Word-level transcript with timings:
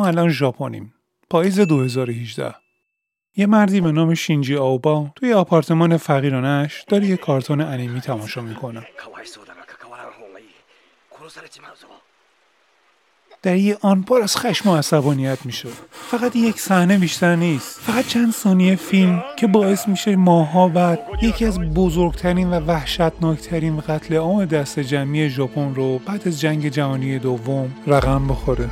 الان 0.00 0.28
ژاپنیم. 0.28 0.94
پاییز 1.30 1.60
2018 1.60 2.54
یه 3.36 3.46
مردی 3.46 3.80
به 3.80 3.92
نام 3.92 4.14
شینجی 4.14 4.56
آوبا 4.56 5.10
توی 5.16 5.32
آپارتمان 5.32 5.96
فقیرانش 5.96 6.84
داره 6.88 7.06
یه 7.06 7.16
کارتون 7.16 7.60
انیمی 7.60 8.00
تماشا 8.00 8.40
می‌کنه. 8.40 8.86
در 13.42 13.56
یه 13.56 13.78
آن 13.80 14.00
بار 14.00 14.22
از 14.22 14.36
خشم 14.36 14.68
و 14.68 14.76
عصبانیت 14.76 15.46
میشه. 15.46 15.68
فقط 15.90 16.36
یک 16.36 16.60
صحنه 16.60 16.98
بیشتر 16.98 17.36
نیست. 17.36 17.80
فقط 17.80 18.06
چند 18.06 18.32
ثانیه 18.32 18.76
فیلم 18.76 19.22
که 19.36 19.46
باعث 19.46 19.88
میشه 19.88 20.16
ماها 20.16 20.68
بعد 20.68 21.00
یکی 21.22 21.44
از 21.44 21.60
بزرگترین 21.60 22.50
و 22.50 22.60
وحشتناکترین 22.60 23.80
قتل 23.80 24.16
عام 24.16 24.44
دست 24.44 24.80
جمعی 24.80 25.30
ژاپن 25.30 25.74
رو 25.74 25.98
بعد 25.98 26.28
از 26.28 26.40
جنگ 26.40 26.68
جهانی 26.68 27.18
دوم 27.18 27.70
رقم 27.86 28.28
بخوره. 28.28 28.70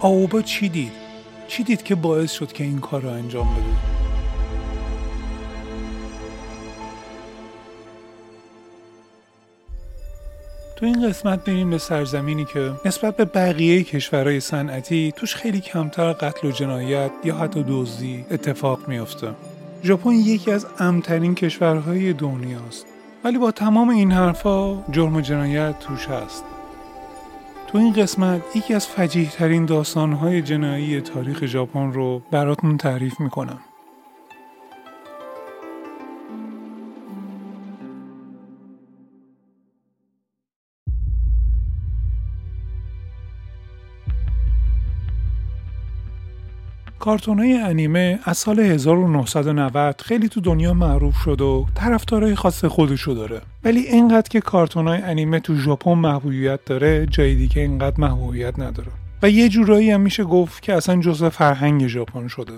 آوبا 0.00 0.42
چی 0.42 0.68
دید؟ 0.68 0.92
چی 1.48 1.62
دید 1.62 1.82
که 1.82 1.94
باعث 1.94 2.32
شد 2.32 2.52
که 2.52 2.64
این 2.64 2.78
کار 2.78 3.02
رو 3.02 3.08
انجام 3.08 3.54
بده؟ 3.54 3.96
تو 10.76 10.86
این 10.86 11.08
قسمت 11.08 11.44
بریم 11.44 11.70
به 11.70 11.78
سرزمینی 11.78 12.44
که 12.44 12.72
نسبت 12.84 13.16
به 13.16 13.24
بقیه 13.24 13.82
کشورهای 13.82 14.40
صنعتی 14.40 15.12
توش 15.16 15.34
خیلی 15.34 15.60
کمتر 15.60 16.12
قتل 16.12 16.48
و 16.48 16.50
جنایت 16.50 17.10
یا 17.24 17.36
حتی 17.36 17.64
دزدی 17.68 18.24
اتفاق 18.30 18.88
میافته. 18.88 19.28
ژاپن 19.84 20.12
یکی 20.12 20.50
از 20.50 20.66
امترین 20.78 21.34
کشورهای 21.34 22.12
دنیاست 22.12 22.86
ولی 23.24 23.38
با 23.38 23.50
تمام 23.50 23.88
این 23.88 24.12
حرفا 24.12 24.84
جرم 24.90 25.16
و 25.16 25.20
جنایت 25.20 25.78
توش 25.78 26.06
هست. 26.08 26.55
تو 27.66 27.78
این 27.78 27.92
قسمت 27.92 28.56
یکی 28.56 28.74
از 28.74 28.86
فجیح 28.86 29.30
ترین 29.30 29.66
داستانهای 29.66 30.42
جنایی 30.42 31.00
تاریخ 31.00 31.46
ژاپن 31.46 31.92
رو 31.92 32.22
براتون 32.30 32.76
تعریف 32.76 33.20
می‌کنم. 33.20 33.58
کارتون 47.06 47.38
های 47.38 47.52
انیمه 47.52 48.18
از 48.24 48.38
سال 48.38 48.60
1990 48.60 50.00
خیلی 50.00 50.28
تو 50.28 50.40
دنیا 50.40 50.74
معروف 50.74 51.16
شد 51.16 51.40
و 51.40 51.66
طرفدارای 51.74 52.34
خاص 52.34 52.64
خودشو 52.64 53.12
داره. 53.12 53.40
ولی 53.64 53.80
اینقدر 53.80 54.28
که 54.28 54.40
کارتون 54.40 54.88
های 54.88 55.02
انیمه 55.02 55.40
تو 55.40 55.56
ژاپن 55.56 55.92
محبوبیت 55.92 56.64
داره 56.64 57.06
جای 57.06 57.34
دیگه 57.34 57.62
اینقدر 57.62 58.00
محبوبیت 58.00 58.58
نداره. 58.58 58.88
و 59.22 59.30
یه 59.30 59.48
جورایی 59.48 59.90
هم 59.90 60.00
میشه 60.00 60.24
گفت 60.24 60.62
که 60.62 60.74
اصلا 60.74 61.00
جزء 61.00 61.28
فرهنگ 61.28 61.86
ژاپن 61.86 62.28
شده. 62.28 62.52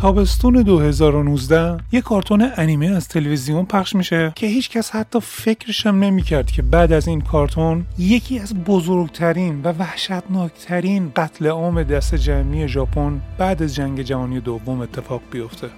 تابستون 0.00 0.62
2019 0.62 1.76
یه 1.92 2.00
کارتون 2.00 2.50
انیمه 2.56 2.86
از 2.86 3.08
تلویزیون 3.08 3.64
پخش 3.64 3.96
میشه 3.96 4.32
که 4.36 4.46
هیچ 4.46 4.70
کس 4.70 4.90
حتی 4.90 5.20
فکرشم 5.20 5.88
نمی‌کرد 5.88 6.50
که 6.50 6.62
بعد 6.62 6.92
از 6.92 7.08
این 7.08 7.20
کارتون 7.20 7.86
یکی 7.98 8.38
از 8.38 8.54
بزرگترین 8.54 9.62
و 9.62 9.72
وحشتناکترین 9.72 11.12
قتل 11.16 11.46
عام 11.46 11.82
دست 11.82 12.14
جمعی 12.14 12.68
ژاپن 12.68 13.20
بعد 13.38 13.62
از 13.62 13.74
جنگ 13.74 14.02
جهانی 14.02 14.40
دوم 14.40 14.80
اتفاق 14.80 15.20
بیفته. 15.30 15.68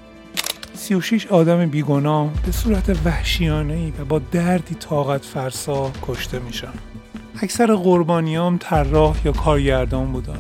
36 0.75 1.27
آدم 1.27 1.67
بیگناه 1.67 2.29
به 2.47 2.53
صورت 2.53 3.07
وحشیانه 3.07 3.93
و 4.01 4.05
با 4.05 4.19
دردی 4.19 4.75
طاقت 4.75 5.25
فرسا 5.25 5.91
کشته 6.03 6.39
میشن. 6.39 6.73
اکثر 7.43 7.75
قربانیام 7.75 8.59
طراح 8.59 9.17
یا 9.25 9.33
کارگردان 9.33 10.13
بودن. 10.13 10.39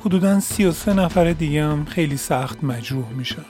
حدودا 0.00 0.40
33 0.40 0.94
نفر 0.94 1.32
دیگه 1.32 1.64
هم 1.64 1.84
خیلی 1.84 2.16
سخت 2.16 2.64
مجروح 2.64 3.12
میشن. 3.16 3.44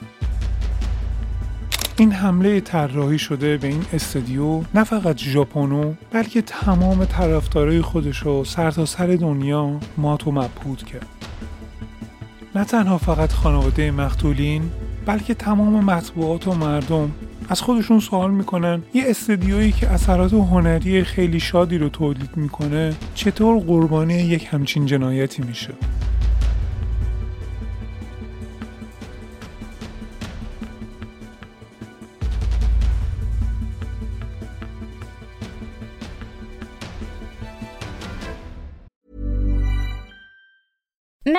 این 1.97 2.11
حمله 2.11 2.59
طراحی 2.59 3.19
شده 3.19 3.57
به 3.57 3.67
این 3.67 3.85
استودیو 3.93 4.61
نه 4.73 4.83
فقط 4.83 5.17
ژاپنو 5.17 5.93
بلکه 6.11 6.41
تمام 6.41 7.05
طرفدارای 7.05 7.81
خودش 7.81 8.17
رو 8.17 8.45
سرتاسر 8.45 9.07
سر 9.07 9.15
دنیا 9.15 9.79
مات 9.97 10.27
و 10.27 10.31
مبهوت 10.31 10.83
کرد. 10.83 11.07
نه 12.55 12.63
تنها 12.63 12.97
فقط 12.97 13.31
خانواده 13.31 13.91
مقتولین 13.91 14.71
بلکه 15.05 15.33
تمام 15.33 15.85
مطبوعات 15.85 16.47
و 16.47 16.53
مردم 16.53 17.11
از 17.49 17.61
خودشون 17.61 17.99
سوال 17.99 18.31
می‌کنن 18.31 18.83
یه 18.93 19.03
استدیویی 19.07 19.71
که 19.71 19.89
اثرات 19.89 20.33
هنری 20.33 21.03
خیلی 21.03 21.39
شادی 21.39 21.77
رو 21.77 21.89
تولید 21.89 22.37
می‌کنه 22.37 22.93
چطور 23.15 23.59
قربانی 23.59 24.13
یک 24.13 24.47
همچین 24.51 24.85
جنایتی 24.85 25.43
میشه. 25.43 25.73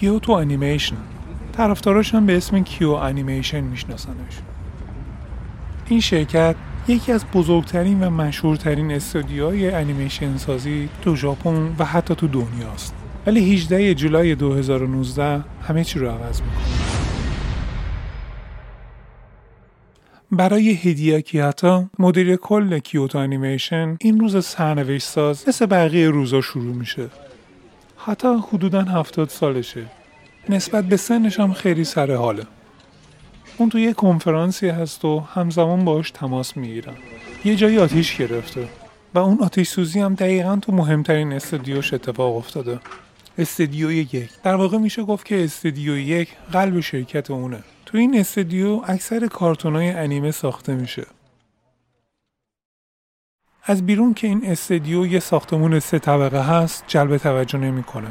کیوتو 0.00 0.32
انیمیشن. 0.32 0.96
هم 1.58 2.26
به 2.26 2.36
اسم 2.36 2.62
کیو 2.62 2.90
انیمیشن 2.90 3.60
میشناسنش. 3.60 4.40
این 5.88 6.00
شرکت 6.00 6.56
یکی 6.88 7.12
از 7.12 7.24
بزرگترین 7.34 8.04
و 8.04 8.10
مشهورترین 8.10 8.92
استودیوهای 8.92 9.70
انیمیشن 9.70 10.36
سازی 10.36 10.88
تو 11.02 11.16
ژاپن 11.16 11.74
و 11.78 11.84
حتی 11.84 12.14
تو 12.14 12.28
دنیاست 12.28 12.94
ولی 13.26 13.54
18 13.54 13.94
جولای 13.94 14.34
2019 14.34 15.44
همه 15.68 15.84
چی 15.84 15.98
رو 15.98 16.08
عوض 16.08 16.40
می‌کنه. 16.40 16.64
برای 20.30 20.70
هیده‌آکی 20.70 21.20
هاتا 21.20 21.84
مدیر 21.98 22.36
کل 22.36 22.78
کیوتو 22.78 23.18
انیمیشن 23.18 23.96
این 24.00 24.20
روز 24.20 24.44
سرنوشت 24.44 25.06
ساز 25.06 25.48
مثل 25.48 25.66
بقیه 25.66 26.10
روزا 26.10 26.40
شروع 26.40 26.74
میشه. 26.74 27.10
حتی 28.06 28.28
حدودا 28.52 28.82
هفتاد 28.82 29.28
سالشه. 29.28 29.86
نسبت 30.48 30.84
به 30.84 30.96
سنش 30.96 31.40
هم 31.40 31.52
خیلی 31.52 31.84
سر 31.84 32.14
حاله. 32.14 32.46
اون 33.58 33.68
توی 33.68 33.82
یه 33.82 33.92
کنفرانسی 33.92 34.68
هست 34.68 35.04
و 35.04 35.20
همزمان 35.20 35.84
باش 35.84 36.10
تماس 36.10 36.56
می‌گیرن. 36.56 36.94
یه 37.44 37.56
جایی 37.56 37.78
آتیش 37.78 38.16
گرفته 38.16 38.68
و 39.14 39.18
اون 39.18 39.38
آتیش 39.42 39.68
سوزی 39.68 40.00
هم 40.00 40.14
دقیقا 40.14 40.56
تو 40.56 40.72
مهمترین 40.72 41.32
استدیوش 41.32 41.94
اتفاق 41.94 42.36
افتاده. 42.36 42.80
استدیو 43.38 43.92
یک. 43.92 44.30
در 44.42 44.54
واقع 44.54 44.78
میشه 44.78 45.02
گفت 45.02 45.26
که 45.26 45.44
استدیو 45.44 45.98
یک 45.98 46.28
قلب 46.52 46.80
شرکت 46.80 47.30
اونه. 47.30 47.58
تو 47.86 47.98
این 47.98 48.20
استدیو 48.20 48.82
اکثر 48.86 49.26
کارتونای 49.26 49.90
انیمه 49.90 50.30
ساخته 50.30 50.74
میشه. 50.74 51.06
از 53.68 53.86
بیرون 53.86 54.14
که 54.14 54.26
این 54.26 54.42
استدیو 54.44 55.06
یه 55.06 55.20
ساختمون 55.20 55.80
سه 55.80 55.98
طبقه 55.98 56.40
هست 56.40 56.84
جلب 56.86 57.16
توجه 57.16 57.58
نمی‌کنه. 57.58 58.08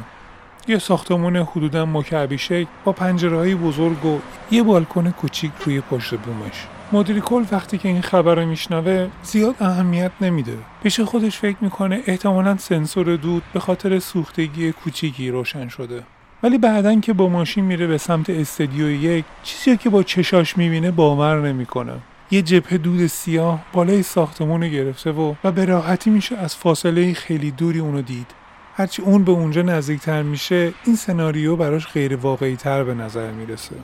یه 0.68 0.78
ساختمون 0.78 1.36
حدودا 1.36 1.86
مکعبی 1.86 2.38
شکل 2.38 2.66
با 2.84 2.92
پنجره 2.92 3.54
بزرگ 3.54 4.04
و 4.04 4.18
یه 4.50 4.62
بالکن 4.62 5.10
کوچیک 5.10 5.52
روی 5.64 5.80
پشت 5.80 6.14
بومش. 6.14 6.66
مدیر 6.92 7.20
کل 7.20 7.44
وقتی 7.52 7.78
که 7.78 7.88
این 7.88 8.02
خبر 8.02 8.34
رو 8.34 8.46
میشنوه 8.46 9.08
زیاد 9.22 9.54
اهمیت 9.60 10.10
نمیده. 10.20 10.58
پیش 10.82 11.00
خودش 11.00 11.38
فکر 11.38 11.56
می‌کنه 11.60 12.00
احتمالا 12.06 12.56
سنسور 12.56 13.16
دود 13.16 13.42
به 13.52 13.60
خاطر 13.60 13.98
سوختگی 13.98 14.72
کوچیکی 14.72 15.30
روشن 15.30 15.68
شده. 15.68 16.02
ولی 16.42 16.58
بعدا 16.58 17.00
که 17.00 17.12
با 17.12 17.28
ماشین 17.28 17.64
میره 17.64 17.86
به 17.86 17.98
سمت 17.98 18.30
استدیو 18.30 18.90
یک 18.90 19.24
چیزی 19.42 19.76
که 19.76 19.90
با 19.90 20.02
چشاش 20.02 20.56
می‌بینه 20.56 20.90
باور 20.90 21.40
نمی‌کنه. 21.40 21.92
یه 22.30 22.42
جبهه 22.42 22.78
دود 22.78 23.06
سیاه 23.06 23.60
بالای 23.72 24.02
ساختمون 24.02 24.62
رو 24.62 24.68
گرفته 24.68 25.12
و 25.12 25.34
و 25.44 25.52
به 25.52 25.64
راحتی 25.64 26.10
میشه 26.10 26.36
از 26.36 26.56
فاصله 26.56 27.14
خیلی 27.14 27.50
دوری 27.50 27.78
اونو 27.78 28.02
دید. 28.02 28.26
هرچی 28.74 29.02
اون 29.02 29.24
به 29.24 29.32
اونجا 29.32 29.62
نزدیکتر 29.62 30.22
میشه 30.22 30.72
این 30.84 30.96
سناریو 30.96 31.56
براش 31.56 31.86
غیر 31.86 32.16
واقعی 32.16 32.56
تر 32.56 32.84
به 32.84 32.94
نظر 32.94 33.30
می‌رسه. 33.30 33.76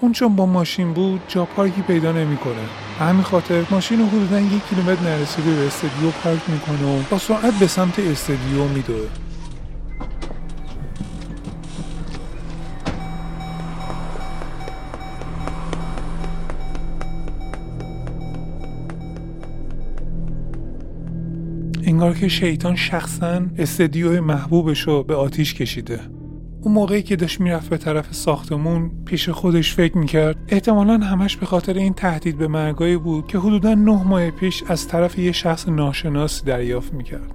اون 0.00 0.12
چون 0.12 0.36
با 0.36 0.46
ماشین 0.46 0.92
بود 0.92 1.20
جا 1.28 1.44
پارکی 1.44 1.82
پیدا 1.82 2.12
نمی‌کنه. 2.12 2.54
به 2.98 3.04
همین 3.04 3.22
خاطر 3.22 3.64
ماشین 3.70 3.98
رو 3.98 4.06
حدودا 4.06 4.40
یک 4.40 4.62
کیلومتر 4.68 5.02
نرسیده 5.02 5.54
به 5.54 5.66
استدیو 5.66 6.10
پارک 6.10 6.40
می‌کنه 6.48 6.98
و 6.98 7.02
با 7.10 7.18
سرعت 7.18 7.54
به 7.54 7.66
سمت 7.66 7.98
استدیو 7.98 8.64
میدوه. 8.74 9.08
انگار 21.96 22.14
که 22.14 22.28
شیطان 22.28 22.76
شخصا 22.76 23.46
استدیو 23.58 24.22
محبوبش 24.22 24.80
رو 24.80 25.02
به 25.02 25.14
آتیش 25.14 25.54
کشیده. 25.54 26.00
اون 26.62 26.74
موقعی 26.74 27.02
که 27.02 27.16
داشت 27.16 27.40
می‌رفت 27.40 27.70
به 27.70 27.76
طرف 27.76 28.14
ساختمون 28.14 28.90
پیش 29.04 29.28
خودش 29.28 29.74
فکر 29.74 29.98
می‌کرد. 29.98 30.36
احتمالا 30.48 30.98
همش 30.98 31.36
به 31.36 31.46
خاطر 31.46 31.74
این 31.74 31.94
تهدید 31.94 32.38
به 32.38 32.48
مرگایی 32.48 32.96
بود 32.96 33.26
که 33.26 33.38
حدودا 33.38 33.74
نه 33.74 34.04
ماه 34.04 34.30
پیش 34.30 34.62
از 34.68 34.88
طرف 34.88 35.18
یه 35.18 35.32
شخص 35.32 35.68
ناشناسی 35.68 36.44
دریافت 36.44 36.94
می‌کرد. 36.94 37.34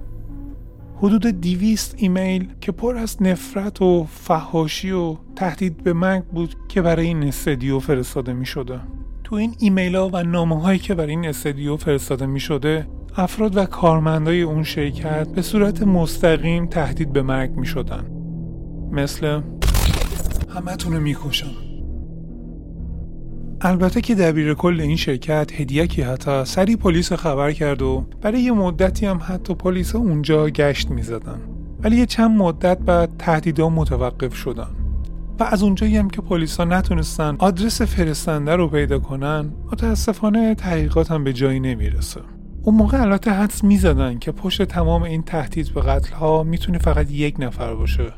حدود 0.96 1.40
دیویست 1.40 1.94
ایمیل 1.98 2.48
که 2.60 2.72
پر 2.72 2.96
از 2.96 3.22
نفرت 3.22 3.82
و 3.82 4.06
فهاشی 4.10 4.90
و 4.90 5.16
تهدید 5.36 5.82
به 5.82 5.92
مرگ 5.92 6.24
بود 6.24 6.54
که 6.68 6.82
برای 6.82 7.06
این 7.06 7.22
استدیو 7.22 7.78
فرستاده 7.78 8.32
می 8.32 8.46
شده. 8.46 8.80
تو 9.24 9.36
این 9.36 9.54
ایمیل 9.58 9.96
ها 9.96 10.10
و 10.12 10.22
نامه 10.22 10.62
هایی 10.62 10.78
که 10.78 10.94
برای 10.94 11.10
این 11.10 11.26
استدیو 11.26 11.76
فرستاده 11.76 12.26
می 12.26 12.40
شده 12.40 12.86
افراد 13.16 13.56
و 13.56 13.64
کارمندای 13.64 14.42
اون 14.42 14.62
شرکت 14.62 15.28
به 15.28 15.42
صورت 15.42 15.82
مستقیم 15.82 16.66
تهدید 16.66 17.12
به 17.12 17.22
مرگ 17.22 17.50
می 17.50 17.66
شدن. 17.66 18.04
مثل 18.92 19.40
همه 20.48 20.98
می‌کشم. 20.98 21.50
البته 23.60 24.00
که 24.00 24.14
دبیر 24.14 24.54
کل 24.54 24.80
این 24.80 24.96
شرکت 24.96 25.60
هدیکی 25.60 26.02
حتی 26.02 26.44
سری 26.44 26.76
پلیس 26.76 27.12
خبر 27.12 27.52
کرد 27.52 27.82
و 27.82 28.06
برای 28.20 28.40
یه 28.40 28.52
مدتی 28.52 29.06
هم 29.06 29.20
حتی 29.22 29.54
پلیس 29.54 29.94
اونجا 29.94 30.48
گشت 30.48 30.90
می‌زدن. 30.90 31.40
ولی 31.82 31.96
یه 31.96 32.06
چند 32.06 32.38
مدت 32.38 32.78
بعد 32.78 33.10
تهدیدا 33.18 33.68
متوقف 33.68 34.34
شدن. 34.34 34.70
و 35.40 35.44
از 35.44 35.62
اونجایی 35.62 35.96
هم 35.96 36.10
که 36.10 36.20
پلیسا 36.20 36.64
نتونستن 36.64 37.36
آدرس 37.38 37.82
فرستنده 37.82 38.56
رو 38.56 38.68
پیدا 38.68 38.98
کنن 38.98 39.52
متاسفانه 39.72 40.54
تحقیقات 40.54 41.10
هم 41.10 41.24
به 41.24 41.32
جایی 41.32 41.60
نمی‌رسه. 41.60 42.20
اون 42.64 42.74
موقع 42.74 43.00
البته 43.00 43.30
حدس 43.30 43.64
می‌زدن 43.64 44.18
که 44.18 44.32
پشت 44.32 44.62
تمام 44.62 45.02
این 45.02 45.22
تهدید 45.22 45.74
به 45.74 45.80
قتل 45.80 46.14
ها 46.14 46.42
می‌تونه 46.42 46.78
فقط 46.78 47.10
یک 47.10 47.36
نفر 47.38 47.74
باشه 47.74 48.12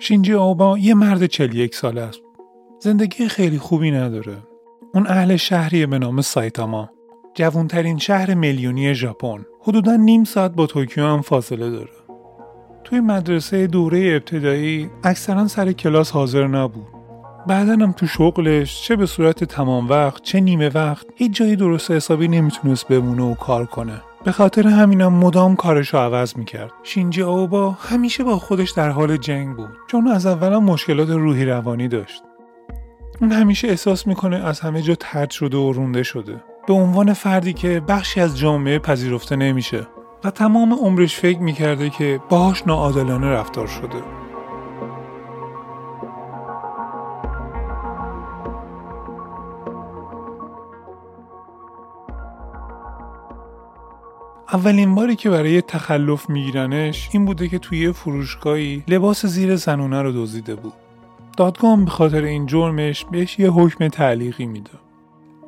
شینجی 0.00 0.34
آبا 0.34 0.78
یه 0.78 0.94
مرد 0.94 1.26
41 1.26 1.74
ساله 1.74 2.00
است. 2.00 2.20
زندگی 2.80 3.28
خیلی 3.28 3.58
خوبی 3.58 3.90
نداره. 3.90 4.36
اون 4.94 5.06
اهل 5.06 5.36
شهریه 5.36 5.86
به 5.86 5.98
نام 5.98 6.20
سایتاما. 6.20 6.90
جوانترین 7.34 7.98
شهر 7.98 8.34
میلیونی 8.34 8.94
ژاپن. 8.94 9.44
حدودا 9.62 9.96
نیم 9.96 10.24
ساعت 10.24 10.52
با 10.52 10.66
توکیو 10.66 11.04
هم 11.04 11.22
فاصله 11.22 11.70
داره. 11.70 11.90
توی 12.84 13.00
مدرسه 13.00 13.66
دوره 13.66 13.98
ابتدایی 13.98 14.90
اکثرا 15.04 15.48
سر 15.48 15.72
کلاس 15.72 16.10
حاضر 16.10 16.46
نبود. 16.46 16.97
بعدا 17.46 17.72
هم 17.72 17.92
تو 17.92 18.06
شغلش 18.06 18.82
چه 18.82 18.96
به 18.96 19.06
صورت 19.06 19.44
تمام 19.44 19.88
وقت 19.88 20.22
چه 20.22 20.40
نیمه 20.40 20.68
وقت 20.68 21.06
هیچ 21.16 21.32
جایی 21.32 21.56
درست 21.56 21.90
حسابی 21.90 22.28
نمی‌تونست 22.28 22.88
بمونه 22.88 23.22
و 23.22 23.34
کار 23.34 23.66
کنه. 23.66 24.02
به 24.24 24.32
خاطر 24.32 24.66
همینم 24.66 25.12
مدام 25.12 25.56
کارش 25.56 25.88
رو 25.88 26.00
عوض 26.00 26.36
می‌کرد. 26.36 26.72
شینجی 26.82 27.22
آوبا 27.22 27.70
همیشه 27.70 28.24
با 28.24 28.38
خودش 28.38 28.70
در 28.70 28.90
حال 28.90 29.16
جنگ 29.16 29.56
بود 29.56 29.70
چون 29.86 30.08
از 30.08 30.26
اولا 30.26 30.60
مشکلات 30.60 31.08
روحی 31.08 31.44
روانی 31.44 31.88
داشت. 31.88 32.22
اون 33.20 33.32
همیشه 33.32 33.68
احساس 33.68 34.06
می‌کنه 34.06 34.36
از 34.36 34.60
همه 34.60 34.82
جا 34.82 34.94
ترد 34.94 35.30
شده 35.30 35.56
و 35.56 35.72
رونده 35.72 36.02
شده. 36.02 36.36
به 36.66 36.74
عنوان 36.74 37.12
فردی 37.12 37.52
که 37.52 37.82
بخشی 37.88 38.20
از 38.20 38.38
جامعه 38.38 38.78
پذیرفته 38.78 39.36
نمیشه. 39.36 39.86
و 40.24 40.30
تمام 40.30 40.72
عمرش 40.74 41.16
فکر 41.16 41.38
می‌کرده 41.38 41.90
که 41.90 42.20
باهاش 42.28 42.66
ناعادلانه 42.66 43.26
رفتار 43.26 43.66
شده. 43.66 44.17
اولین 54.52 54.94
باری 54.94 55.16
که 55.16 55.30
برای 55.30 55.62
تخلف 55.62 56.30
میگیرنش 56.30 57.08
این 57.12 57.24
بوده 57.24 57.48
که 57.48 57.58
توی 57.58 57.92
فروشگاهی 57.92 58.82
لباس 58.88 59.26
زیر 59.26 59.56
زنونه 59.56 60.02
رو 60.02 60.12
دزدیده 60.12 60.54
بود. 60.54 60.72
دادگاه 61.36 61.84
به 61.84 61.90
خاطر 61.90 62.22
این 62.22 62.46
جرمش 62.46 63.04
بهش 63.04 63.38
یه 63.38 63.50
حکم 63.50 63.88
تعلیقی 63.88 64.46
میده. 64.46 64.70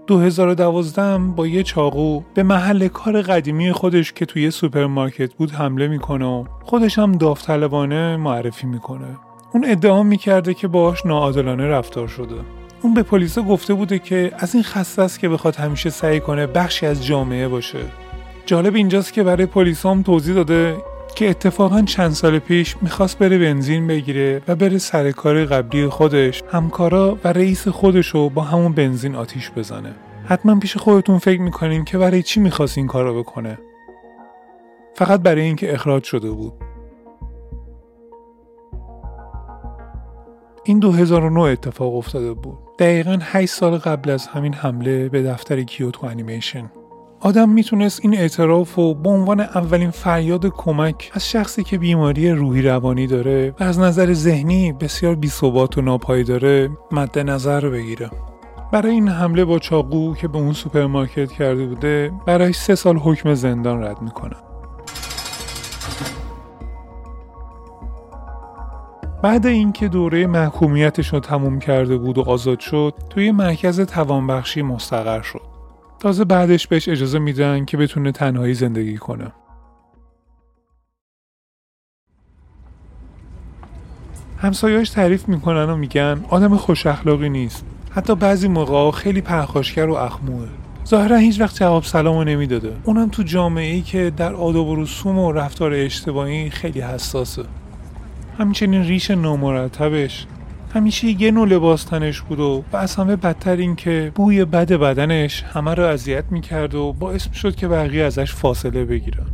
2012 0.07 1.19
با 1.19 1.47
یه 1.47 1.63
چاقو 1.63 2.23
به 2.35 2.43
محل 2.43 2.89
کار 2.89 3.23
قدیمی 3.23 3.73
خودش 3.73 4.13
که 4.13 4.27
توی 4.27 4.51
سوپرمارکت 4.51 5.35
بود 5.35 5.51
حمله 5.51 5.89
می‌کنه 5.89 6.25
و 6.25 6.45
خودش 6.63 6.99
هم 6.99 7.13
داوطلبانه 7.13 8.17
معرفی 8.17 8.67
می‌کنه. 8.67 9.19
اون 9.53 9.65
ادعا 9.69 10.03
می‌کرده 10.03 10.55
که 10.55 10.69
باهاش 10.69 11.07
ناعادلانه 11.07 11.67
رفتار 11.67 12.09
شده. 12.09 12.37
اون 12.83 12.95
به 12.95 13.03
پلیس 13.03 13.39
گفته 13.39 13.75
بوده 13.75 13.99
که 13.99 14.33
از 14.39 14.55
این 14.55 14.65
خسته 14.65 15.03
است 15.03 15.21
که 15.21 15.29
بخواد 15.29 15.57
همیشه 15.57 15.91
سعی 15.91 16.21
کنه 16.21 16.47
بخشی 16.47 16.87
از 16.87 17.07
جامعه 17.07 17.49
باشه 17.49 17.79
جالب 18.47 18.75
اینجاست 18.75 19.13
که 19.13 19.23
برای 19.23 19.47
پلیسام 19.47 20.03
توضیح 20.03 20.35
داده 20.35 20.77
که 21.15 21.31
اتفاقا 21.31 21.83
چند 21.83 22.11
سال 22.11 22.39
پیش 22.39 22.77
می‌خواست 22.83 23.19
بره 23.19 23.39
بنزین 23.39 23.87
بگیره 23.87 24.43
و 24.49 24.57
بره 24.57 24.79
سر 24.79 25.11
کار 25.11 25.45
قبلی 25.45 25.89
خودش. 25.89 26.43
همکارا 26.53 27.19
و 27.25 27.29
رئیس 27.29 27.69
خودشو 27.69 28.31
با 28.31 28.43
همون 28.43 28.73
بنزین 28.73 29.15
آتیش 29.15 29.51
بزنه. 29.51 29.95
حتما 30.25 30.59
پیش 30.59 30.77
خودتون 30.77 31.19
فکر 31.19 31.41
می‌کنین 31.41 31.85
که 31.85 31.99
برای 31.99 32.23
چی 32.23 32.41
می‌خواست 32.41 32.79
این 32.79 32.87
کارو 32.87 33.19
بکنه. 33.19 33.59
فقط 34.95 35.21
برای 35.21 35.43
اینکه 35.43 35.75
اخراج 35.75 36.05
شده 36.05 36.31
بود. 36.31 36.53
این 40.65 40.79
2009 40.79 41.41
اتفاق 41.41 41.95
افتاده 41.95 42.33
بود. 42.33 42.59
دقیقا 42.79 43.19
8 43.21 43.53
سال 43.53 43.79
قبل 43.79 44.11
از 44.11 44.27
همین 44.27 44.55
حمله 44.55 45.09
به 45.09 45.23
دفتر 45.23 45.63
کیوتو 45.63 46.07
انیمیشن. 46.07 46.71
آدم 47.23 47.49
می‌تونست 47.49 48.01
این 48.03 48.15
اعتراف 48.19 48.79
و 48.79 48.95
به 48.95 49.09
عنوان 49.11 49.41
اولین 49.41 49.91
فریاد 49.91 50.47
کمک 50.47 51.11
از 51.15 51.31
شخصی 51.31 51.63
که 51.63 51.79
بیماری 51.79 52.31
روحی 52.31 52.63
روانی 52.63 53.07
داره 53.07 53.55
و 53.61 53.65
از 53.65 53.79
نظر 53.79 54.13
ذهنی 54.13 54.73
بسیار 54.73 55.15
بیثبات 55.15 55.79
و 55.79 55.83
ناپایداره 55.83 56.71
مد 56.93 57.19
نظر 57.19 57.69
بگیره. 57.69 58.11
برای 58.73 58.93
این 58.93 59.09
حمله 59.09 59.45
با 59.45 59.59
چاقو 59.59 60.15
که 60.15 60.29
به 60.29 60.39
اون 60.39 60.53
سوپرمارکت 60.53 61.33
کرده 61.33 61.67
بوده 61.67 62.13
برای 62.27 62.53
سه 62.53 62.75
سال 62.75 62.97
حکم 62.97 63.35
زندان 63.35 63.85
رد 63.85 64.03
می‌کنه. 64.03 64.37
بعد 69.23 69.47
اینکه 69.47 69.89
دوره 69.89 70.27
محکومیتش 70.27 71.13
رو 71.13 71.21
تموم 71.21 71.59
کرده 71.59 71.99
بود 71.99 72.19
و 72.19 72.21
آزاد 72.21 72.61
شد 72.61 72.95
توی 73.11 73.31
مرکز 73.31 73.81
توانبخشی 73.81 74.63
مستقر 74.63 75.23
شد. 75.23 75.50
تازه 76.01 76.25
بعدش 76.25 76.67
بهش 76.67 76.89
اجازه 76.89 77.19
میدن 77.19 77.65
که 77.65 77.77
بتونه 77.77 78.13
تنهایی 78.13 78.55
زندگی 78.55 78.97
کنه. 78.97 79.33
همسایهاش 84.39 84.91
تعریف 84.91 85.29
می‌کنن 85.29 85.71
و 85.71 85.77
میگن 85.77 86.25
آدم 86.29 86.57
خوش 86.57 86.87
اخلاقی 86.87 87.29
نیست. 87.29 87.65
حتی 87.91 88.15
بعضی 88.15 88.49
موقع 88.49 88.91
خیلی 88.91 89.21
پرخاشگر 89.21 89.89
و 89.89 89.95
اخموه. 89.95 90.49
ظاهرا 90.87 91.17
هیچ 91.17 91.41
وقت 91.41 91.57
جواب 91.57 91.83
سلامو 91.83 92.25
نمی‌داده. 92.25 92.77
اونم 92.85 93.09
تو 93.09 93.23
جامعه 93.23 93.75
ای 93.75 93.83
که 93.83 94.13
در 94.17 94.35
آداب 94.35 94.69
و 94.69 94.77
رسوم 94.77 95.19
و 95.19 95.33
رفتار 95.33 95.73
اجتماعی 95.75 96.51
خیلی 96.51 96.81
حساسه. 96.81 97.45
همچنین 98.39 98.83
ریش 98.83 99.11
نامرتبش. 99.11 100.27
همیشه 100.75 101.23
یه 101.23 101.31
نوع 101.31 101.49
لباس 101.49 101.85
تنش 101.85 102.21
بود 102.21 102.41
و, 102.41 102.65
و 102.73 102.77
از 102.77 102.97
همه 102.97 103.17
بدتر 103.17 103.57
این 103.57 103.77
که 103.77 104.13
بوی 104.15 104.45
بد 104.45 104.73
بدنش 104.73 105.43
همه 105.43 105.75
رو 105.75 105.85
اذیت 105.85 106.25
می‌کرد 106.31 106.75
و 106.75 106.93
باعث 106.93 107.33
شد 107.33 107.55
که 107.55 107.69
بقیه 107.69 108.05
ازش 108.05 108.35
فاصله 108.35 108.85
بگیرن. 108.85 109.27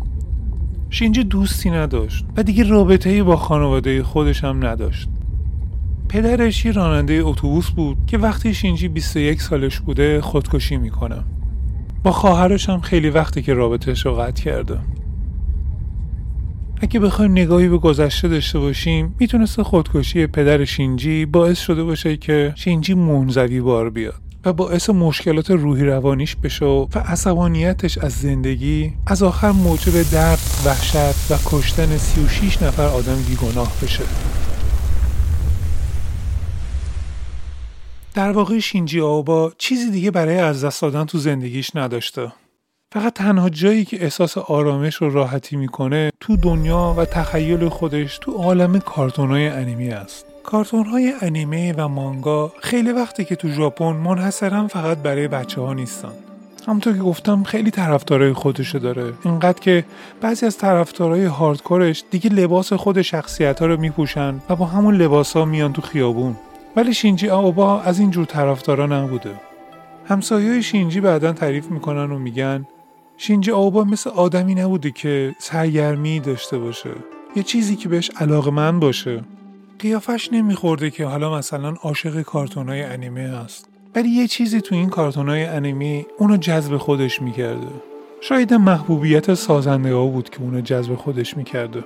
شینجی 0.91 1.25
دوستی 1.25 1.71
نداشت 1.71 2.25
و 2.37 2.43
دیگه 2.43 2.65
رابطه 2.65 3.23
با 3.23 3.37
خانواده 3.37 4.03
خودش 4.03 4.45
هم 4.45 4.67
نداشت. 4.67 5.09
پدرش 6.09 6.65
یه 6.65 6.73
راننده 6.73 7.21
اتوبوس 7.25 7.71
بود 7.71 7.97
که 8.07 8.19
وقتی 8.19 8.55
شینجی 8.55 8.89
21 8.89 9.43
سالش 9.43 9.81
بوده 9.81 10.21
خودکشی 10.21 10.77
می‌کنه. 10.77 11.25
با 12.03 12.13
خواهرش 12.13 12.69
هم 12.69 12.81
خیلی 12.81 13.11
وقتی 13.11 13.43
که 13.43 13.55
رابطهش 13.55 14.07
رو 14.07 14.15
قطع 14.15 14.43
کرده. 14.43 14.79
اگه 16.81 17.01
بخوایم 17.01 17.33
نگاهی 17.33 17.69
به 17.69 17.79
گذشته 17.79 18.29
داشته 18.29 18.59
باشیم 18.59 19.15
می‌تونست 19.21 19.63
خودکشی 19.63 20.27
پدر 20.27 20.65
شینجی 20.65 21.27
باعث 21.27 21.59
شده 21.59 21.85
باشه 21.85 22.17
که 22.17 22.53
شینجی 22.57 22.95
منزوی 22.95 23.61
بار 23.61 23.91
بیاد 23.91 24.15
و 24.45 24.53
باعث 24.53 24.91
مشکلات 24.91 25.51
روحی 25.51 25.85
روانیش 25.85 26.37
بشه 26.37 26.65
و 26.65 26.87
عصبانیتش 26.95 27.99
از 27.99 28.13
زندگی 28.13 28.93
از 29.07 29.23
آخر 29.23 29.51
موجب 29.51 30.11
درد، 30.13 30.39
وحشت 30.67 31.31
و 31.31 31.35
کشتن 31.47 31.97
36 31.97 32.63
نفر 32.63 32.87
آدم 32.87 33.23
بیگناه 33.29 33.73
بشه. 33.83 34.05
در 38.15 38.31
واقع 38.31 38.59
شینجی 38.59 39.01
آبا 39.01 39.53
چیزی 39.59 39.91
دیگه 39.91 40.11
برای 40.11 40.39
از 40.39 40.65
دست 40.65 40.83
دادن 40.83 41.05
تو 41.05 41.19
زندگیش 41.19 41.77
نداشته. 41.77 42.33
فقط 42.97 43.13
تنها 43.13 43.49
جایی 43.49 43.85
که 43.85 44.03
احساس 44.03 44.39
آرامش 44.39 45.03
و 45.03 45.11
راحتی 45.11 45.57
می‌کنه 45.57 46.11
تو 46.21 46.37
دنیا 46.37 46.95
و 46.99 47.05
تخیل 47.05 47.69
خودش 47.69 48.19
تو 48.19 48.33
عالم 48.33 48.79
کارتون 48.79 49.31
های 49.31 49.49
انیمی 49.49 49.89
است. 49.89 50.27
کارتون 50.45 50.87
های 50.87 51.13
انیمه 51.23 51.75
و 51.77 51.89
مانگا 51.89 52.53
خیلی 52.61 52.93
وقتی 52.93 53.25
که 53.25 53.37
تو 53.37 53.49
ژاپن 53.49 53.93
منحصرا 53.93 54.69
فقط 54.69 54.99
برای 54.99 55.29
بچه 55.29 55.61
ها 55.61 55.75
نیستن. 55.75 56.13
همونطور 56.69 56.93
که 56.93 56.99
گفتم 56.99 57.43
خیلی 57.43 57.71
طرفدارای 57.71 58.33
خودشو 58.33 58.79
داره. 58.79 59.13
اینقدر 59.25 59.61
که 59.61 59.85
بعضی 60.21 60.47
از 60.47 60.59
طرفدارای 60.59 61.25
هاردکورش 61.25 62.05
دیگه 62.11 62.31
لباس 62.31 62.73
خود 62.73 63.03
شخصیت 63.03 63.61
ها 63.61 63.67
رو 63.67 63.81
میپوشن 63.81 64.41
و 64.51 64.57
با 64.57 64.67
همون 64.67 64.97
لباس 64.97 65.37
ها 65.37 65.45
میان 65.45 65.73
تو 65.73 65.83
خیابون. 65.83 66.37
ولی 66.77 66.95
شینجی 66.95 67.29
آوبا 67.29 67.81
از 67.81 67.99
این 67.99 68.11
جور 68.11 68.25
طرفدارا 68.25 68.87
نبوده. 68.87 69.35
همسایه 70.09 70.61
شینجی 70.61 71.01
بعدا 71.01 71.33
تعریف 71.33 71.71
می‌کنن 71.71 72.13
و 72.13 72.19
میگن 72.19 72.67
شینجی 73.19 73.51
آوبا 73.51 73.85
مثل 73.85 74.11
آدمی 74.11 74.55
نبوده 74.55 74.91
که 74.91 75.35
سرگرمی 75.39 76.21
داشته 76.21 76.59
باشه. 76.59 76.91
یه 77.37 77.43
چیزی 77.43 77.77
که 77.77 77.89
بهش 77.89 78.11
علاقه 78.21 78.51
من 78.51 78.81
باشه. 78.81 79.25
قیافش 79.79 80.33
نمیخورده 80.33 80.91
که 80.91 81.07
حالا 81.07 81.39
مثلا 81.39 81.75
عاشق 81.83 82.23
کارتونای 82.23 82.83
انیمه 82.83 83.21
هست. 83.21 83.69
ولی 83.95 84.09
یه 84.09 84.27
چیزی 84.27 84.61
تو 84.61 84.75
این 84.75 84.89
کارتونای 84.89 85.45
انیمه 85.45 86.07
اونو 86.19 86.37
جذب 86.37 86.77
خودش 86.77 87.23
می‌کرده. 87.23 87.67
شاید 88.21 88.55
محبوبیت 88.55 89.35
سازنده 89.35 89.95
ها 89.95 90.07
بود 90.07 90.31
که 90.31 90.41
اونو 90.41 90.61
جذب 90.61 90.95
خودش 90.95 91.37
می‌کرده. 91.37 91.85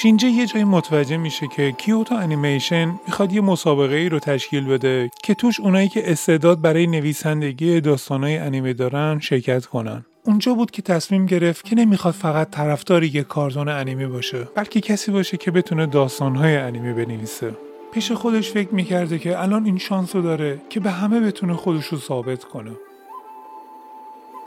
شینجی 0.00 0.28
یه 0.28 0.46
جایی 0.46 0.64
متوجه 0.64 1.16
میشه 1.16 1.46
که 1.46 1.72
کیوتو 1.72 2.14
انیمیشن 2.14 3.00
می‌خواد 3.06 3.32
یه 3.32 3.40
مسابقه 3.40 3.96
ای 3.96 4.08
رو 4.08 4.18
تشکیل 4.18 4.66
بده 4.66 5.10
که 5.22 5.34
توش 5.34 5.60
اونایی 5.60 5.88
که 5.88 6.12
استعداد 6.12 6.60
برای 6.60 6.86
نویسندگی 6.86 7.80
داستانهای 7.80 8.38
انیمه 8.38 8.72
دارن 8.72 9.18
شرکت 9.20 9.66
کنن. 9.66 10.04
اونجا 10.24 10.54
بود 10.54 10.70
که 10.70 10.82
تصمیم 10.82 11.26
گرفت 11.26 11.64
که 11.64 11.76
نمی‌خواد 11.76 12.14
فقط 12.14 12.50
طرفدار 12.50 13.04
یه 13.04 13.22
کارتون 13.22 13.68
انیمه 13.68 14.06
باشه 14.06 14.48
بلکه 14.54 14.80
کسی 14.80 15.12
باشه 15.12 15.36
که 15.36 15.50
بتونه 15.50 15.86
داستانهای 15.86 16.56
انیمه 16.56 16.92
بنویسه 16.92 17.54
پیش 17.92 18.12
خودش 18.12 18.50
فکر 18.50 18.74
می‌کرده 18.74 19.18
که 19.18 19.42
الان 19.42 19.64
این 19.64 19.78
شانس 19.78 20.16
رو 20.16 20.22
داره 20.22 20.60
که 20.70 20.80
به 20.80 20.90
همه 20.90 21.20
بتونه 21.20 21.54
خودش 21.54 21.84
رو 21.84 21.98
ثابت 21.98 22.44
کنه 22.44 22.70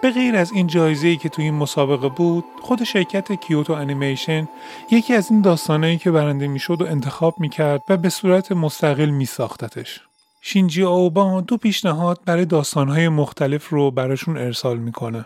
به 0.02 0.12
غیر 0.12 0.36
از 0.36 0.52
این 0.52 0.68
جایزه 0.68 1.08
ای 1.08 1.18
که 1.18 1.30
تو 1.30 1.42
این 1.42 1.54
مسابقه 1.54 2.10
بود 2.10 2.44
خود 2.62 2.84
شرکت 2.84 3.32
کیوتو 3.32 3.74
انیمیشن 3.74 4.48
یکی 4.92 5.14
از 5.14 5.32
این 5.32 5.42
داستانهایی 5.42 5.98
که 5.98 6.12
برنده 6.12 6.48
می‌شد 6.48 6.82
و 6.82 6.86
انتخاب 6.86 7.36
می‌کرد 7.40 7.82
و 7.90 7.98
به 7.98 8.10
صورت 8.10 8.52
مستقل 8.52 9.10
میساختتش. 9.10 10.02
شینجی 10.42 10.84
آوبا 10.84 11.42
دو 11.42 11.58
پیشنهاد 11.58 12.20
برای 12.26 12.46
داستانهای 12.46 13.10
مختلف 13.10 13.70
رو 13.70 13.92
براشون 13.92 14.38
ارسال 14.38 14.78
می‌کنه. 14.78 15.26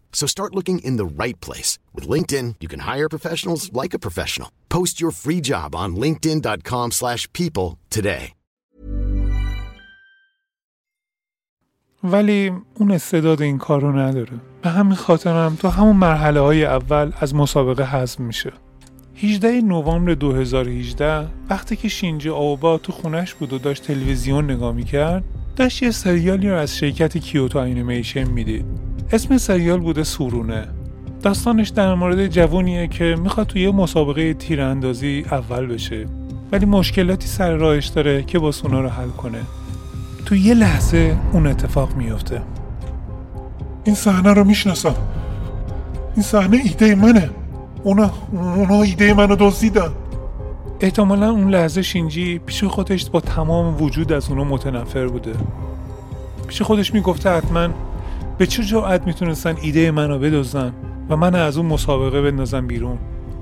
So 0.13 0.27
start 0.27 0.53
looking 0.53 0.79
in 0.79 0.97
the 0.97 1.23
right 1.23 1.39
place. 1.41 1.79
With 1.95 2.07
LinkedIn, 2.07 2.55
you 2.61 2.69
can 2.73 2.81
hire 2.91 3.09
professionals 3.09 3.61
like 3.73 3.95
a 3.95 3.99
professional. 4.07 4.49
Post 4.69 5.01
your 5.01 5.11
free 5.23 5.41
job 5.41 5.75
on 5.75 5.95
linkedin.com 5.95 6.91
slash 6.91 7.27
people 7.33 7.79
today. 7.89 8.33
ولی 12.03 12.51
اون 12.75 12.91
استعداد 12.91 13.41
این 13.41 13.57
کار 13.57 13.81
رو 13.81 13.99
نداره. 13.99 14.39
به 14.61 14.69
همین 14.69 14.95
خاطرم 14.95 15.55
تو 15.55 15.67
همون 15.67 15.95
مرحله 15.95 16.39
های 16.39 16.65
اول 16.65 17.11
از 17.19 17.35
مسابقه 17.35 17.83
حذف 17.83 18.19
میشه. 18.19 18.53
18 19.15 19.61
نوامبر 19.61 20.13
2018 20.13 21.27
وقتی 21.49 21.75
که 21.75 21.89
شینجی 21.89 22.29
آوبا 22.29 22.77
تو 22.77 22.91
خونش 22.91 23.33
بود 23.33 23.53
و 23.53 23.57
داشت 23.57 23.83
تلویزیون 23.83 24.51
نگاه 24.51 24.71
می‌کرد 24.73 25.23
داشت 25.61 25.83
یه 25.83 25.91
سریالی 25.91 26.49
رو 26.49 26.57
از 26.57 26.77
شرکت 26.77 27.17
کیوتو 27.17 27.59
انیمیشن 27.59 28.23
می‌دید. 28.23 28.65
اسم 29.11 29.37
سریال 29.37 29.79
بوده 29.79 30.03
سورونه. 30.03 30.67
داستانش 31.21 31.69
در 31.69 31.93
مورد 31.93 32.27
جوونیه 32.27 32.87
که 32.87 33.15
می‌خواد 33.19 33.47
توی 33.47 33.61
یه 33.61 33.71
مسابقه 33.71 34.33
تیراندازی 34.33 35.25
اول 35.31 35.65
بشه. 35.65 36.05
ولی 36.51 36.65
مشکلاتی 36.65 37.27
سر 37.27 37.51
راهش 37.51 37.87
داره 37.87 38.23
که 38.23 38.39
با 38.39 38.51
سونا 38.51 38.81
رو 38.81 38.89
حل 38.89 39.09
کنه. 39.09 39.41
تو 40.25 40.35
یه 40.35 40.53
لحظه 40.53 41.17
اون 41.33 41.47
اتفاق 41.47 41.95
میفته 41.95 42.41
این 43.83 43.95
صحنه 43.95 44.33
رو 44.33 44.43
می‌شناسم. 44.43 44.95
این 46.15 46.23
صحنه 46.23 46.61
ایده 46.63 46.95
منه. 46.95 47.29
اونا 47.83 48.11
اونا 48.31 48.81
ایده 48.81 49.13
منو 49.13 49.35
دزدیدن. 49.39 49.89
احتمالا 50.83 51.29
اون 51.29 51.49
لحظه 51.49 51.81
شینجی 51.81 52.39
پیش 52.39 52.63
خودش 52.63 53.09
با 53.09 53.19
تمام 53.19 53.81
وجود 53.81 54.11
از 54.11 54.29
اونو 54.29 54.43
متنفر 54.43 55.07
بوده. 55.07 55.33
پیش 56.47 56.61
خودش 56.61 56.93
می‌گفته 56.93 57.29
حتما 57.29 57.67
به 58.37 58.47
چه 58.47 58.63
جرأت 58.63 59.07
می‌تونستن 59.07 59.55
ایده 59.61 59.91
منو 59.91 60.19
بدزدن 60.19 60.73
و 61.09 61.17
من 61.17 61.35
از 61.35 61.57
اون 61.57 61.65
مسابقه 61.65 62.21
بندازم 62.21 62.67
بیرون 62.67 62.97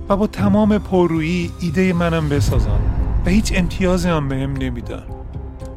و 0.10 0.16
با 0.16 0.28
تمام 0.28 0.78
پررویی 0.78 1.52
ایده 1.60 1.94
منم 1.94 2.30
بسازن 2.30 2.80
و 3.26 3.30
هیچ 3.30 3.54
امتیازی 3.56 4.10
هم 4.10 4.30
بهم 4.30 4.54
نمیدن. 4.54 5.04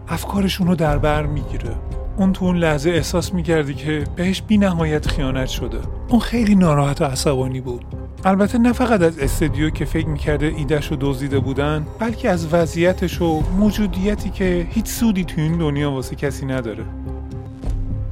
افکارشون 0.09 0.67
رو 0.67 0.75
در 0.75 0.99
بر 0.99 1.27
می‌گیره. 1.27 1.75
اون 2.17 2.33
تو 2.33 2.45
اون 2.45 2.57
لحظه 2.57 2.91
احساس 2.91 3.35
می‌کردی 3.35 3.75
که 3.75 4.05
بهش 4.17 4.43
بی 4.43 4.59
نهایت 4.59 5.09
خیانت 5.09 5.49
شده. 5.49 5.79
اون 6.09 6.21
خیلی 6.21 6.55
ناراحت 6.55 7.01
و 7.01 7.05
عصبانی 7.05 7.61
بود. 7.61 7.85
البته 8.25 8.59
نه 8.59 8.73
فقط 8.73 9.03
از 9.03 9.19
استدیو 9.19 9.71
که 9.71 9.85
فکر 9.85 10.07
می‌کرده 10.07 10.47
ایدهش 10.57 10.87
رو 10.87 10.97
دزدیده 11.01 11.39
بودن 11.39 11.87
بلکه 11.99 12.31
از 12.31 12.55
وضعیتش 12.55 13.23
و 13.23 13.43
موجودیتی 13.59 14.31
که 14.31 14.67
هیچ 14.71 14.87
سودی 14.87 15.25
تو 15.25 15.41
این 15.41 15.59
دنیا 15.59 15.91
واسه 15.91 16.17
کسی 16.17 16.47
نداره. 16.47 16.85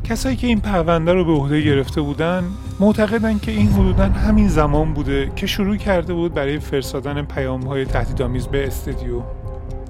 کسایی 0.04 0.36
که 0.36 0.46
این 0.46 0.60
پرونده 0.60 1.12
رو 1.12 1.24
به 1.24 1.32
عهده 1.32 1.60
گرفته 1.60 2.00
بودن 2.00 2.44
معتقدن 2.80 3.38
که 3.38 3.52
این 3.52 3.68
حدودا 3.68 4.04
همین 4.04 4.48
زمان 4.48 4.94
بوده 4.94 5.32
که 5.36 5.46
شروع 5.46 5.76
کرده 5.76 6.14
بود 6.14 6.34
برای 6.34 6.58
فرستادن 6.58 7.22
پیام 7.22 7.62
های 7.62 7.84
تهدیدآمیز 7.84 8.46
به 8.46 8.66
استدیو. 8.66 9.22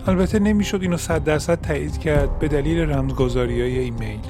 البته 0.06 0.38
نمی‌شد 0.38 0.82
اینو 0.82 0.96
صد 0.96 1.24
درصد 1.24 1.60
تایید 1.60 1.98
کرد 1.98 2.38
به 2.38 2.48
دلیل 2.48 2.78
رمزگذاری 2.78 3.60
های 3.60 3.78
ایمیل. 3.78 4.20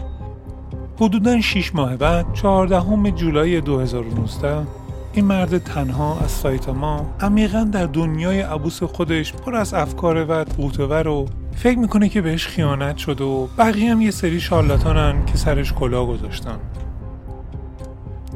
حدودا 0.96 1.40
6 1.40 1.74
ماه 1.74 1.96
بعد 1.96 2.26
14 2.32 3.10
جولای 3.10 3.60
2019 3.60 4.66
این 5.12 5.24
مرد 5.24 5.58
تنها 5.58 6.18
از 6.24 6.30
سایتاما 6.30 7.06
عمیقا 7.20 7.68
در 7.72 7.86
دنیای 7.86 8.40
عبوس 8.40 8.82
خودش 8.82 9.32
پر 9.32 9.54
از 9.54 9.74
افکار 9.74 10.26
و 10.28 10.44
قوتور 10.44 11.08
و 11.08 11.26
فکر 11.56 11.78
می‌کنه 11.78 12.08
که 12.08 12.20
بهش 12.20 12.46
خیانت 12.46 12.96
شده 12.96 13.24
و 13.24 13.46
بقیه 13.58 13.90
هم 13.90 14.00
یه 14.00 14.10
سری 14.10 14.40
شارلاتانن 14.40 15.24
که 15.24 15.36
سرش 15.36 15.72
کلاه 15.72 16.06
گذاشتن. 16.06 16.58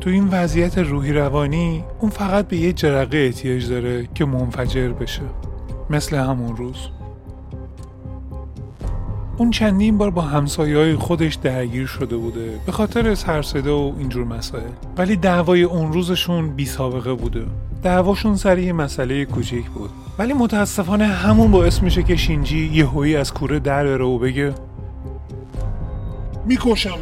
تو 0.01 0.11
این 0.11 0.29
وضعیت 0.29 0.79
روحی 0.79 1.13
روانی 1.13 1.85
اون 2.01 2.11
فقط 2.11 2.49
به 2.49 2.57
یه 2.57 2.73
جرقه 2.73 3.19
احتیاج 3.19 3.69
داره 3.69 4.09
که 4.15 4.25
منفجر 4.25 4.89
بشه. 4.89 5.23
مثل 5.91 6.17
همون 6.17 6.57
روز. 6.57 6.89
اون 9.37 9.51
چندین 9.51 9.99
بار 9.99 10.11
با 10.11 10.23
همسایه 10.23 10.79
های 10.79 10.95
خودش 10.95 11.35
درگیر 11.35 11.87
شده 11.87 12.17
بوده 12.17 12.61
به 12.67 12.73
خاطر 12.73 13.15
سرصده 13.15 13.71
و 13.71 13.93
اینجور 13.99 14.25
مسائل. 14.25 14.71
ولی 14.97 15.17
دعوای 15.17 15.63
اون 15.63 15.93
روزشون 15.93 16.51
بی 16.51 16.67
سابقه 16.67 17.15
بوده. 17.15 17.47
دعواشون 17.83 18.37
سر 18.37 18.59
یه 18.59 18.73
مسئله 18.73 19.25
کوچیک 19.25 19.67
بود. 19.71 19.91
ولی 20.19 20.33
متاسفانه 20.33 21.07
همون 21.07 21.51
باعث 21.51 21.83
میشه 21.83 22.03
که 22.03 22.17
شینجی 22.17 22.71
یه 22.73 22.87
هویی 22.87 23.17
از 23.17 23.35
کوره 23.35 23.59
در 23.59 23.85
بره 23.85 24.05
و 24.05 24.19
بگه 24.19 24.55
میکشمت. 26.47 26.95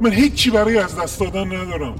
من 0.00 0.12
هیچی 0.12 0.50
برای 0.50 0.78
از 0.78 0.98
دست 0.98 1.20
دادن 1.20 1.46
ندارم. 1.46 1.94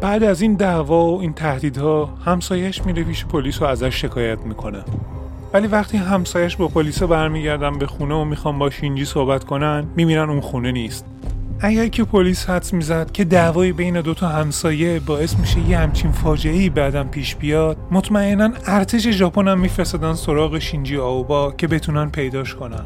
بعد 0.00 0.22
از 0.22 0.42
این 0.42 0.54
دعوا 0.54 1.04
و 1.04 1.20
این 1.20 1.32
تهدیدها 1.32 2.14
همسایش 2.24 2.84
میره 2.86 3.04
پیش 3.04 3.24
پلیس 3.24 3.62
و 3.62 3.64
ازش 3.64 4.00
شکایت 4.00 4.38
می‌کنه. 4.40 4.84
ولی 5.52 5.66
وقتی 5.66 5.96
همسایش 5.96 6.56
با 6.56 6.68
پلیس 6.68 7.02
برمیگردن 7.02 7.78
به 7.78 7.86
خونه 7.86 8.14
و 8.14 8.24
می‌خوان 8.24 8.58
با 8.58 8.70
شینجی 8.70 9.04
صحبت 9.04 9.44
کنن 9.44 9.86
میمیرن 9.96 10.30
اون 10.30 10.40
خونه 10.40 10.72
نیست. 10.72 11.04
اگر 11.60 11.88
که 11.88 12.04
پلیس 12.04 12.50
حدس 12.50 12.74
می‌زد 12.74 13.12
که 13.12 13.24
دعوای 13.24 13.72
بین 13.72 14.00
دوتا 14.00 14.28
همسایه 14.28 15.00
باعث 15.00 15.36
میشه 15.36 15.68
یه 15.68 15.78
همچین 15.78 16.12
فاجعه 16.12 16.52
ای 16.52 16.70
بعدم 16.70 17.08
پیش 17.08 17.36
بیاد 17.36 17.76
مطمئنا 17.90 18.50
ارتش 18.66 19.08
ژاپن 19.08 19.48
هم 19.48 19.60
میفرستادن 19.60 20.14
سراغ 20.14 20.58
شینجی 20.58 20.96
آوبا 20.96 21.52
که 21.52 21.66
بتونن 21.66 22.10
پیداش 22.10 22.54
کنن. 22.54 22.84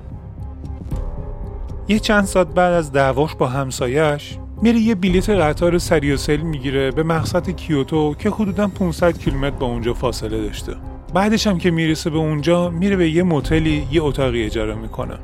یه 1.88 1.98
چند 1.98 2.24
ساعت 2.24 2.46
بعد 2.46 2.72
از 2.72 2.92
دعواش 2.92 3.34
با 3.34 3.46
همسایش 3.46 4.38
میره 4.62 4.78
یه 4.78 4.94
بلیت 4.94 5.30
قطار 5.30 5.78
سریوسل 5.78 6.36
می‌گیره 6.36 6.90
به 6.90 7.02
مقصد 7.02 7.50
کیوتو 7.50 8.14
که 8.14 8.30
حدودا 8.30 8.68
500 8.68 9.18
کیلومتر 9.18 9.56
با 9.56 9.66
اونجا 9.66 9.94
فاصله 9.94 10.42
داشته. 10.42 10.76
بعدش 11.14 11.46
هم 11.46 11.58
که 11.58 11.70
می‌رسه 11.70 12.10
به 12.10 12.18
اونجا 12.18 12.70
میره 12.70 12.96
به 12.96 13.10
یه 13.10 13.22
موتلی 13.22 13.88
یه 13.92 14.02
اتاقی 14.02 14.44
اجاره 14.44 14.74
می‌کنه. 14.74 15.14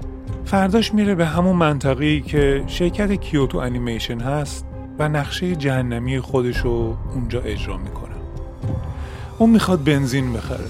فرداش 0.45 0.95
میره 0.95 1.14
به 1.14 1.27
همون 1.27 1.57
منطقه‌ای 1.57 2.21
که 2.21 2.64
شرکت 2.66 3.12
کیوتو 3.12 3.59
انیمیشن 3.59 4.21
هست 4.21 4.66
و 4.99 5.09
نقشه 5.09 5.57
جهنمی 5.57 6.21
خودش 6.21 6.57
رو 6.59 6.97
اونجا 7.14 7.40
اجرا 7.40 7.77
می‌کنه. 7.77 8.14
اون 9.38 9.51
می‌خواد 9.51 9.85
بنزین 9.85 10.33
بخره. 10.33 10.64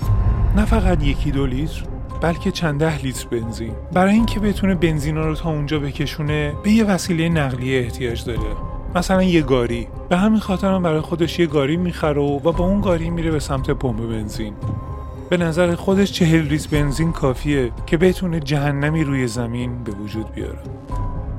نه 0.57 0.65
فقط 0.65 1.03
یکی 1.03 1.31
دو 1.31 1.47
لیتر 1.47 1.83
بلکه 2.21 2.51
چند 2.51 2.81
ده 2.81 3.03
لیتر 3.03 3.27
بنزین. 3.29 3.73
برای 3.93 4.15
اینکه 4.15 4.41
بتونه 4.41 4.75
بنزین 4.75 5.17
رو 5.17 5.35
تا 5.35 5.51
اونجا 5.51 5.79
بکشونه 5.79 6.53
به 6.63 6.71
یه 6.71 6.85
وسیله 6.85 7.29
نقلیه 7.29 7.81
احتیاج 7.81 8.25
داره. 8.25 8.41
مثلا 8.95 9.23
یه 9.23 9.43
گاری. 9.43 9.89
به 10.09 10.17
همین 10.17 10.41
خاطر 10.41 10.73
هم 10.73 10.83
برای 10.83 11.01
خودش 11.01 11.39
یه 11.39 11.47
گاری 11.47 11.77
می‌خره 11.77 12.21
و 12.21 12.39
با 12.39 12.65
اون 12.65 12.81
گاری 12.81 13.11
میره 13.11 13.31
به 13.31 13.41
سمت 13.41 13.71
پمپ 13.71 14.09
بنزین. 14.09 14.55
به 15.33 15.39
نظر 15.39 15.75
خودش 15.75 16.13
چهل 16.13 16.49
ریز 16.49 16.67
بنزین 16.67 17.13
کافیه 17.13 17.71
که 17.87 17.97
بتونه 17.97 18.41
جهنمی 18.41 19.05
روی 19.05 19.27
زمین 19.27 19.85
به 19.85 19.93
وجود 19.93 20.33
بیاره. 20.33 20.59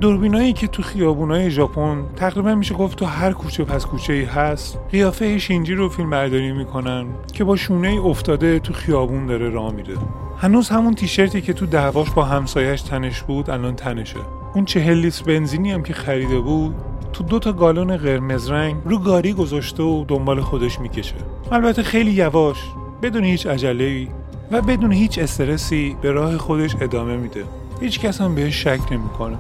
دوربینایی 0.02 0.54
که 0.54 0.68
تو 0.68 0.84
خیابونای 0.84 1.52
ژاپن 1.52 2.06
تقریبا 2.16 2.56
میشه 2.56 2.76
گفت 2.76 2.98
تو 2.98 3.06
هر 3.06 3.32
کوچه 3.32 3.64
پس 3.64 3.86
کوچه 3.86 4.14
ای 4.14 4.24
هست 4.24 4.80
قیافه 4.92 5.38
شینجی 5.38 5.74
رو 5.74 5.90
فیلم 5.90 6.10
برداری 6.10 6.52
می‌کنن 6.52 7.06
که 7.34 7.44
با 7.44 7.56
شونه 7.56 7.88
ای 7.88 7.98
افتاده 7.98 8.60
تو 8.60 8.74
خیابون 8.74 9.26
داره 9.26 9.50
راه 9.50 9.74
میره. 9.74 9.96
هنوز 10.38 10.70
همون 10.70 10.94
تیشرتی 10.94 11.42
که 11.42 11.54
تو 11.54 11.66
دعواش 11.66 12.12
با 12.12 12.24
همسایش 12.24 12.82
تنش 12.82 13.22
بود 13.22 13.50
الان 13.50 13.76
تنشه. 13.76 14.20
اون 14.56 14.66
چهل 14.66 14.98
لیتر 14.98 15.24
بنزینی 15.24 15.72
هم 15.72 15.84
که 15.84 15.94
خریده 15.94 16.40
بود 16.40 16.76
تو 17.14 17.24
دو 17.24 17.40
تا 17.40 17.54
گالون 17.54 17.98
قرمز 17.98 18.50
رنگ 18.50 18.76
رو 18.86 18.98
گاری 18.98 19.34
گذاشته 19.34 19.84
و 19.84 20.06
دنبال 20.08 20.42
خودش 20.42 20.80
می‌کشه. 20.80 21.16
البته 21.52 21.84
خیلی 21.84 22.12
یواش. 22.12 22.58
بدون 23.04 23.24
هیچ 23.24 23.48
عجله 23.48 24.08
و 24.52 24.62
بدون 24.62 24.92
هیچ 24.92 25.20
استرسی 25.20 25.98
به 26.02 26.12
راه 26.12 26.38
خودش 26.38 26.76
ادامه 26.82 27.18
میده. 27.18 27.44
هیچ 27.82 28.00
کس 28.00 28.22
هم 28.22 28.36
بهش 28.36 28.64
شک 28.64 28.80
نمی‌کنه. 28.92 29.38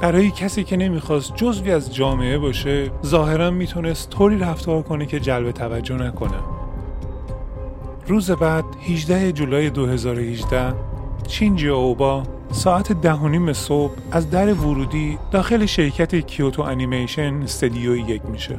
برای 0.00 0.30
کسی 0.30 0.64
که 0.64 0.76
نمی‌خواست 0.76 1.36
جزوی 1.36 1.70
از 1.70 1.94
جامعه 1.94 2.38
باشه 2.38 2.90
ظاهرا 3.06 3.50
می‌تونست 3.50 4.10
طوری 4.10 4.38
رفتار 4.38 4.82
کنه 4.82 5.06
که 5.06 5.20
جلب 5.20 5.50
توجه 5.50 5.94
نکنه. 5.94 6.38
روز 8.06 8.30
بعد 8.30 8.64
18 8.88 9.32
جولای 9.32 9.70
2018 9.70 10.74
شینجی 11.28 11.68
اوبا 11.68 12.22
ساعت 12.52 12.92
ده 12.92 13.12
و 13.12 13.28
نیم 13.28 13.52
صبح 13.52 13.92
از 14.10 14.30
در 14.30 14.54
ورودی 14.54 15.18
داخل 15.30 15.66
شرکت 15.66 16.14
کیوتو 16.14 16.62
انیمیشن 16.62 17.34
استدیو 17.42 17.96
یک 17.96 18.22
میشه. 18.26 18.58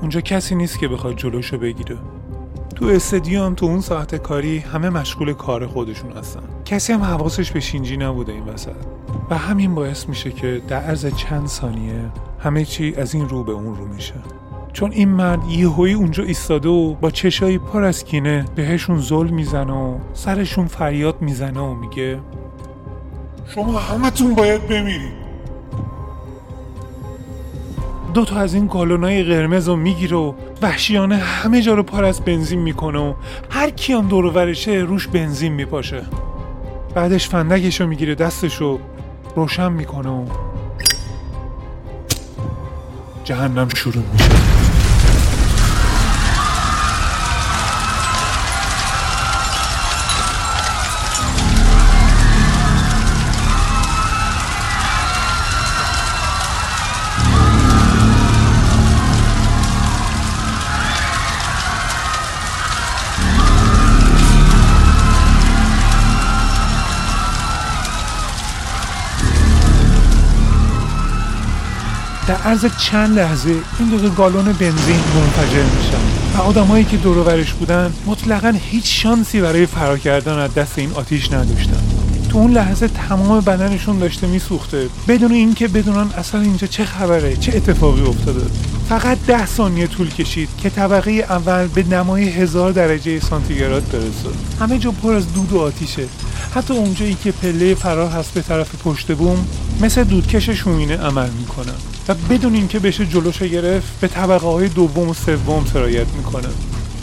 اونجا 0.00 0.20
کسی 0.20 0.54
نیست 0.54 0.78
که 0.78 0.88
بخواد 0.88 1.16
جلوشو 1.16 1.58
بگیره. 1.58 1.96
تو 2.76 2.86
استادیوم 2.86 3.54
تو 3.54 3.66
اون 3.66 3.80
ساعت 3.80 4.14
کاری 4.14 4.58
همه 4.58 4.90
مشغول 4.90 5.32
کار 5.32 5.66
خودشون 5.66 6.12
هستن. 6.12 6.42
کسی 6.64 6.92
هم 6.92 7.02
حواسش 7.02 7.50
به 7.50 7.60
شینجی 7.60 7.96
نبوده 7.96 8.32
این 8.32 8.44
وسط. 8.44 8.76
و 9.30 9.38
همین 9.38 9.74
باعث 9.74 10.08
میشه 10.08 10.30
که 10.30 10.62
در 10.68 10.80
عرض 10.80 11.06
چند 11.06 11.46
ثانیه 11.46 12.10
همه 12.38 12.64
چی 12.64 12.94
از 12.94 13.14
این 13.14 13.28
رو 13.28 13.44
به 13.44 13.52
اون 13.52 13.76
رو 13.76 13.86
میشه. 13.86 14.14
چون 14.72 14.92
این 14.92 15.08
مرد 15.08 15.44
یهویی 15.48 15.94
اونجا 15.94 16.24
ایستاده 16.24 16.68
و 16.68 16.94
با 16.94 17.10
چشایی 17.10 17.58
پر 17.58 17.84
از 17.84 18.04
کینه 18.04 18.44
بهشون 18.54 19.00
ظلم 19.00 19.34
می‌زنه 19.34 19.72
و 19.72 19.98
سرشون 20.12 20.66
فریاد 20.66 21.22
می‌زنه 21.22 21.60
و 21.60 21.74
میگه 21.74 22.20
شما 23.46 23.78
همتون 23.78 24.34
باید 24.34 24.68
بمیرید. 24.68 25.23
دو 28.14 28.24
تا 28.24 28.36
از 28.36 28.54
این 28.54 28.66
گالونای 28.66 29.24
قرمز 29.24 29.68
رو 29.68 29.76
می‌گیره 29.76 30.16
و 30.16 30.32
وحشیانه 30.62 31.16
همه 31.16 31.62
جا 31.62 31.74
رو 31.74 31.82
پر 31.82 32.04
از 32.04 32.20
بنزین 32.20 32.60
می‌کنه 32.60 32.98
و 32.98 33.14
هر 33.50 33.70
کیام 33.70 34.08
دور 34.08 34.24
ورشه 34.24 34.72
روش 34.72 35.08
بنزین 35.08 35.52
میپاشه. 35.52 36.02
بعدش 36.94 37.28
فندکش 37.28 37.80
رو 37.80 37.86
می‌گیره 37.86 38.14
دستش 38.14 38.56
رو 38.56 38.78
روشن 39.36 39.72
می‌کنه 39.72 40.10
و 40.10 40.24
جهنم 43.24 43.68
شروع 43.68 44.04
میشه. 44.12 44.43
در 72.28 72.34
عرض 72.34 72.66
چند 72.78 73.18
لحظه 73.18 73.54
این 73.78 73.88
دو, 73.88 74.10
گالون 74.10 74.44
بنزین 74.44 75.00
منفجر 75.14 75.62
میشن 75.62 76.38
و 76.38 76.42
آدمایی 76.42 76.84
که 76.84 76.96
دور 76.96 77.44
بودن 77.58 77.92
مطلقا 78.06 78.54
هیچ 78.70 79.02
شانسی 79.02 79.40
برای 79.40 79.66
فرار 79.66 79.98
کردن 79.98 80.38
از 80.38 80.54
دست 80.54 80.78
این 80.78 80.92
آتیش 80.92 81.32
نداشتن. 81.32 81.82
تو 82.28 82.38
اون 82.38 82.52
لحظه 82.52 82.88
تمام 82.88 83.40
بدنشون 83.40 83.98
داشته 83.98 84.26
میسوخته. 84.26 84.88
بدون 85.08 85.32
اینکه 85.32 85.68
بدونن 85.68 86.06
اصلا 86.18 86.40
اینجا 86.40 86.66
چه 86.66 86.84
خبره 86.84 87.36
چه 87.36 87.56
اتفاقی 87.56 88.02
افتاده. 88.02 88.46
فقط 88.88 89.18
ده 89.26 89.46
ثانیه 89.46 89.86
طول 89.86 90.10
کشید 90.10 90.48
که 90.62 90.70
طبقه 90.70 91.10
اول 91.10 91.66
به 91.66 91.82
نمای 91.82 92.28
هزار 92.28 92.72
درجه 92.72 93.20
سانتیگراد 93.20 93.88
برسه. 93.92 94.36
همه 94.60 94.78
جا 94.78 94.90
پر 94.90 95.14
از 95.14 95.32
دود 95.32 95.52
و 95.52 95.60
آتیشه. 95.60 96.04
حتی 96.54 96.74
اونجایی 96.74 97.16
که 97.24 97.32
پله 97.32 97.74
فرار 97.74 98.10
هست 98.10 98.34
به 98.34 98.42
طرف 98.42 98.82
پشت 98.84 99.12
بوم 99.12 99.46
مثل 99.80 100.04
دودکش 100.04 100.50
شومینه 100.50 100.96
عمل 100.96 101.30
می‌کنن 101.30 101.93
و 102.08 102.14
بدون 102.14 102.54
اینکه 102.54 102.78
بشه 102.78 103.06
جلوش 103.06 103.38
گرفت 103.38 104.00
به 104.00 104.08
طبقه 104.08 104.46
های 104.46 104.68
دوم 104.68 105.08
و 105.08 105.14
سوم 105.14 105.64
سرایت 105.72 106.06
می‌کنه. 106.16 106.48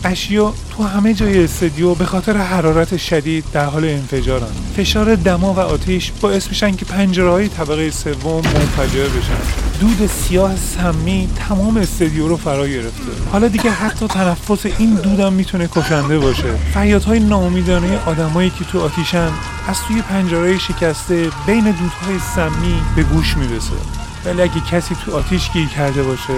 اشیا 0.03 0.53
تو 0.77 0.83
همه 0.83 1.13
جای 1.13 1.43
استدیو 1.43 1.95
به 1.95 2.05
خاطر 2.05 2.37
حرارت 2.37 2.97
شدید 2.97 3.43
در 3.53 3.65
حال 3.65 3.85
انفجارن. 3.85 4.47
فشار 4.77 5.15
دما 5.15 5.53
و 5.53 5.59
آتیش 5.59 6.11
باعث 6.21 6.47
میشن 6.47 6.75
که 6.75 6.85
پنجره 6.85 7.29
های 7.29 7.47
طبقه 7.47 7.91
سوم 7.91 8.35
منفجر 8.35 9.03
بشن. 9.03 9.41
دود 9.79 10.07
سیاه 10.07 10.55
سمی 10.55 11.29
تمام 11.35 11.77
استدیو 11.77 12.27
رو 12.27 12.37
فرا 12.37 12.67
گرفته. 12.67 13.29
حالا 13.31 13.47
دیگه 13.47 13.71
حتی 13.71 14.07
تنفس 14.07 14.65
این 14.77 14.93
دودم 14.95 15.33
می‌تونه 15.33 15.67
کشنده 15.67 16.19
باشه. 16.19 16.53
فریادهای 16.73 17.19
ناامیدانه 17.19 17.99
آدمایی 18.05 18.49
که 18.49 18.65
تو 18.65 18.81
آتیشن 18.81 19.29
از 19.67 19.77
توی 19.87 20.01
پنجره 20.01 20.57
شکسته 20.57 21.29
بین 21.47 21.63
دودهای 21.63 22.19
سمی 22.35 22.81
به 22.95 23.03
گوش 23.03 23.37
می‌رسه. 23.37 24.00
ولی 24.25 24.41
اگه 24.41 24.59
کسی 24.71 24.95
تو 24.95 25.17
آتیش 25.17 25.51
گیر 25.51 25.67
کرده 25.67 26.03
باشه 26.03 26.33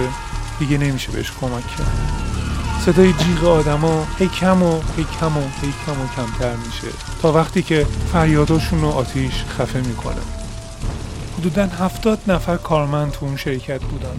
دیگه 0.58 0.78
نمیشه 0.78 1.12
بهش 1.12 1.32
کمک 1.40 1.66
کرد. 1.66 2.24
صدای 2.80 3.12
جیغ 3.12 3.44
آدما 3.44 4.06
هی 4.18 4.28
کم 4.28 4.62
و 4.62 4.80
هی 4.96 5.06
کم 5.20 5.36
و 5.36 5.40
هی 5.40 5.72
کم 5.86 5.92
و 5.92 6.06
کمتر 6.16 6.56
میشه 6.56 6.88
تا 7.22 7.32
وقتی 7.32 7.62
که 7.62 7.86
فریاداشون 8.12 8.80
رو 8.80 8.88
آتیش 8.88 9.44
خفه 9.58 9.80
می‌کنه. 9.80 10.20
حدودا 11.38 11.62
هفتاد 11.62 12.18
نفر 12.26 12.56
کارمند 12.56 13.12
تو 13.12 13.26
اون 13.26 13.36
شرکت 13.36 13.80
بودن. 13.80 14.16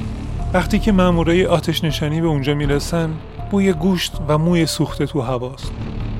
وقتی 0.53 0.79
که 0.79 0.91
مامورای 0.91 1.45
آتش 1.45 1.83
نشانی 1.83 2.21
به 2.21 2.27
اونجا 2.27 2.53
می‌رسن 2.53 3.13
بوی 3.51 3.73
گوشت 3.73 4.13
و 4.27 4.37
موی 4.37 4.65
سوخته 4.65 5.05
تو 5.05 5.21
هواست. 5.21 5.71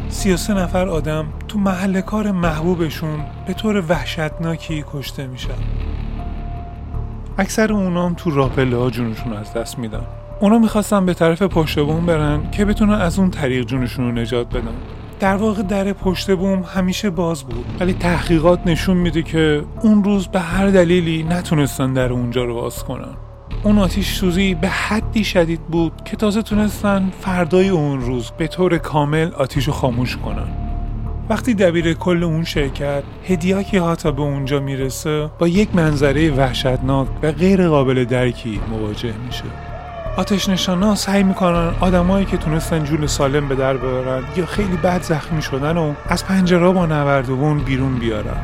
33 0.09 0.53
نفر 0.53 0.89
آدم 0.89 1.25
تو 1.47 1.59
محل 1.59 2.01
کار 2.01 2.31
محبوبشون 2.31 3.25
به 3.47 3.53
طور 3.53 3.83
وحشتناکی 3.89 4.83
کشته 4.93 5.27
میشن 5.27 5.57
اکثر 7.37 7.73
اونام 7.73 8.13
تو 8.13 8.31
راپله 8.31 8.77
ها 8.77 8.89
جونشون 8.89 9.33
از 9.33 9.53
دست 9.53 9.79
میدن. 9.79 10.01
اونا 10.39 10.59
می‌خواستن 10.59 11.05
به 11.05 11.13
طرف 11.13 11.41
پشت 11.41 11.79
بوم 11.79 12.05
برن 12.05 12.51
که 12.51 12.65
بتونن 12.65 12.93
از 12.93 13.19
اون 13.19 13.31
طریق 13.31 13.65
جونشون 13.65 14.05
رو 14.05 14.11
نجات 14.11 14.49
بدن. 14.49 14.73
در 15.19 15.35
واقع 15.35 15.61
در 15.61 15.93
پشت 15.93 16.31
بوم 16.31 16.63
همیشه 16.75 17.09
باز 17.09 17.43
بود 17.43 17.65
ولی 17.79 17.93
تحقیقات 17.93 18.59
نشون 18.65 18.97
میده 18.97 19.23
که 19.23 19.63
اون 19.81 20.03
روز 20.03 20.27
به 20.27 20.39
هر 20.39 20.67
دلیلی 20.67 21.23
نتونستن 21.23 21.93
در 21.93 22.13
اونجا 22.13 22.43
رو 22.43 22.53
باز 22.53 22.83
کنن. 22.83 23.13
اون 23.63 23.77
آتیش 23.77 24.13
سوزی 24.13 24.55
به 24.55 24.67
حدی 24.67 25.23
شدید 25.23 25.61
بود 25.61 25.93
که 26.05 26.17
تازه 26.17 26.41
تونستن 26.41 27.11
فردای 27.21 27.69
اون 27.69 28.01
روز 28.01 28.31
به 28.37 28.47
طور 28.47 28.77
کامل 28.77 29.31
آتیش 29.37 29.67
رو 29.67 29.73
خاموش 29.73 30.17
کنن. 30.17 30.64
وقتی 31.29 31.53
دبیر 31.53 31.93
کل 31.93 32.23
اون 32.23 32.43
شرکت 32.43 33.03
هدیاکی 33.27 33.77
هاتا 33.77 34.11
به 34.11 34.21
اونجا 34.21 34.59
می‌رسه 34.59 35.29
با 35.39 35.47
یک 35.47 35.75
منظره 35.75 36.31
وحشتناک 36.31 37.07
و 37.23 37.31
غیر 37.31 37.67
قابل 37.67 38.05
درکی 38.05 38.61
مواجه 38.69 39.13
میشه. 39.25 39.43
آتش 40.17 40.49
نشانا 40.49 40.95
سعی 40.95 41.23
می‌کنن 41.23 41.71
آدمایی 41.79 42.25
که 42.25 42.37
تونستن 42.37 42.83
جون 42.83 43.07
سالم 43.07 43.47
به 43.47 43.55
در 43.55 43.77
ببرن 43.77 44.23
یا 44.37 44.45
خیلی 44.45 44.77
بد 44.77 45.01
زخمی 45.01 45.41
شدن 45.41 45.77
و 45.77 45.93
از 46.09 46.25
پنجره 46.25 46.69
با 46.69 46.85
نوردوون 46.85 47.59
بیرون 47.59 47.95
بیارن. 47.95 48.37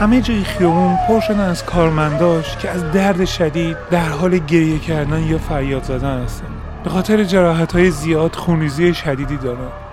همه 0.00 0.20
جای 0.20 0.44
خیابون 0.44 0.96
پر 1.08 1.20
شدن 1.20 1.40
از 1.40 1.64
کارمنداش 1.64 2.56
که 2.56 2.70
از 2.70 2.92
درد 2.92 3.24
شدید 3.24 3.76
در 3.90 4.08
حال 4.08 4.38
گریه 4.38 4.78
کردن 4.78 5.22
یا 5.22 5.38
فریاد 5.38 5.82
زدن 5.82 6.22
هستن. 6.22 6.46
به 6.84 6.90
خاطر 6.90 7.24
جراحت 7.24 7.72
های 7.72 7.90
زیاد 7.90 8.34
خونریزی 8.34 8.94
شدیدی 8.94 9.36
دارن. 9.36 9.87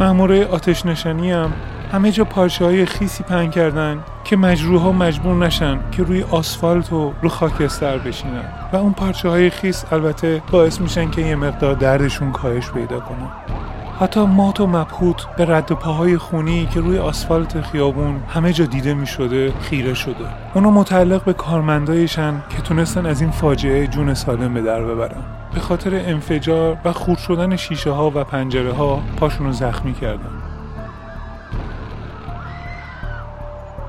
مامورای 0.00 0.44
آتش 0.44 0.86
نشانی 0.86 1.30
هم 1.30 1.52
همه 1.92 2.12
جا 2.12 2.24
پارچه 2.24 2.64
های 2.64 2.86
خیسی 2.86 3.22
پهن 3.22 3.50
کردن 3.50 3.98
که 4.24 4.36
مجروح 4.36 4.86
مجبور 4.86 5.36
نشن 5.46 5.80
که 5.92 6.02
روی 6.02 6.22
آسفالت 6.22 6.92
و 6.92 7.12
رو 7.22 7.28
خاکستر 7.28 7.98
بشینن. 7.98 8.44
و 8.72 8.76
اون 8.76 8.92
پارچه 8.92 9.28
های 9.28 9.50
خیس 9.50 9.84
البته 9.92 10.42
باعث 10.50 10.80
میشن 10.80 11.10
که 11.10 11.22
یه 11.22 11.36
مقدار 11.36 11.74
دردشون 11.74 12.32
کاهش 12.32 12.70
پیدا 12.70 13.00
کنه. 13.00 13.59
حتی 14.00 14.26
مات 14.26 14.60
و 14.60 14.66
مبهوت 14.66 15.26
به 15.36 15.44
رد 15.44 15.72
پاهای 15.72 16.18
خونی 16.18 16.66
که 16.66 16.80
روی 16.80 16.98
آسفالت 16.98 17.60
خیابون 17.60 18.22
همه 18.28 18.52
جا 18.52 18.64
دیده 18.64 18.94
می 18.94 19.06
شده 19.06 19.52
خیره 19.60 19.94
شده. 19.94 20.24
اونا 20.54 20.70
متعلق 20.70 21.24
به 21.24 21.32
کارمندایشن 21.32 22.42
که 22.50 22.62
تونستن 22.62 23.06
از 23.06 23.20
این 23.20 23.30
فاجعه 23.30 23.86
جون 23.86 24.14
سالم 24.14 24.54
به 24.54 24.62
در 24.62 24.82
ببرن. 24.82 25.22
به 25.54 25.60
خاطر 25.60 25.94
انفجار 25.94 26.76
و 26.84 26.92
خورد 26.92 27.18
شدن 27.18 27.56
شیشه 27.56 27.90
ها 27.90 28.10
و 28.14 28.24
پنجره 28.24 28.72
ها 28.72 29.00
پاشون 29.16 29.46
رو 29.46 29.52
زخمی 29.52 29.94
کردن. 29.94 30.42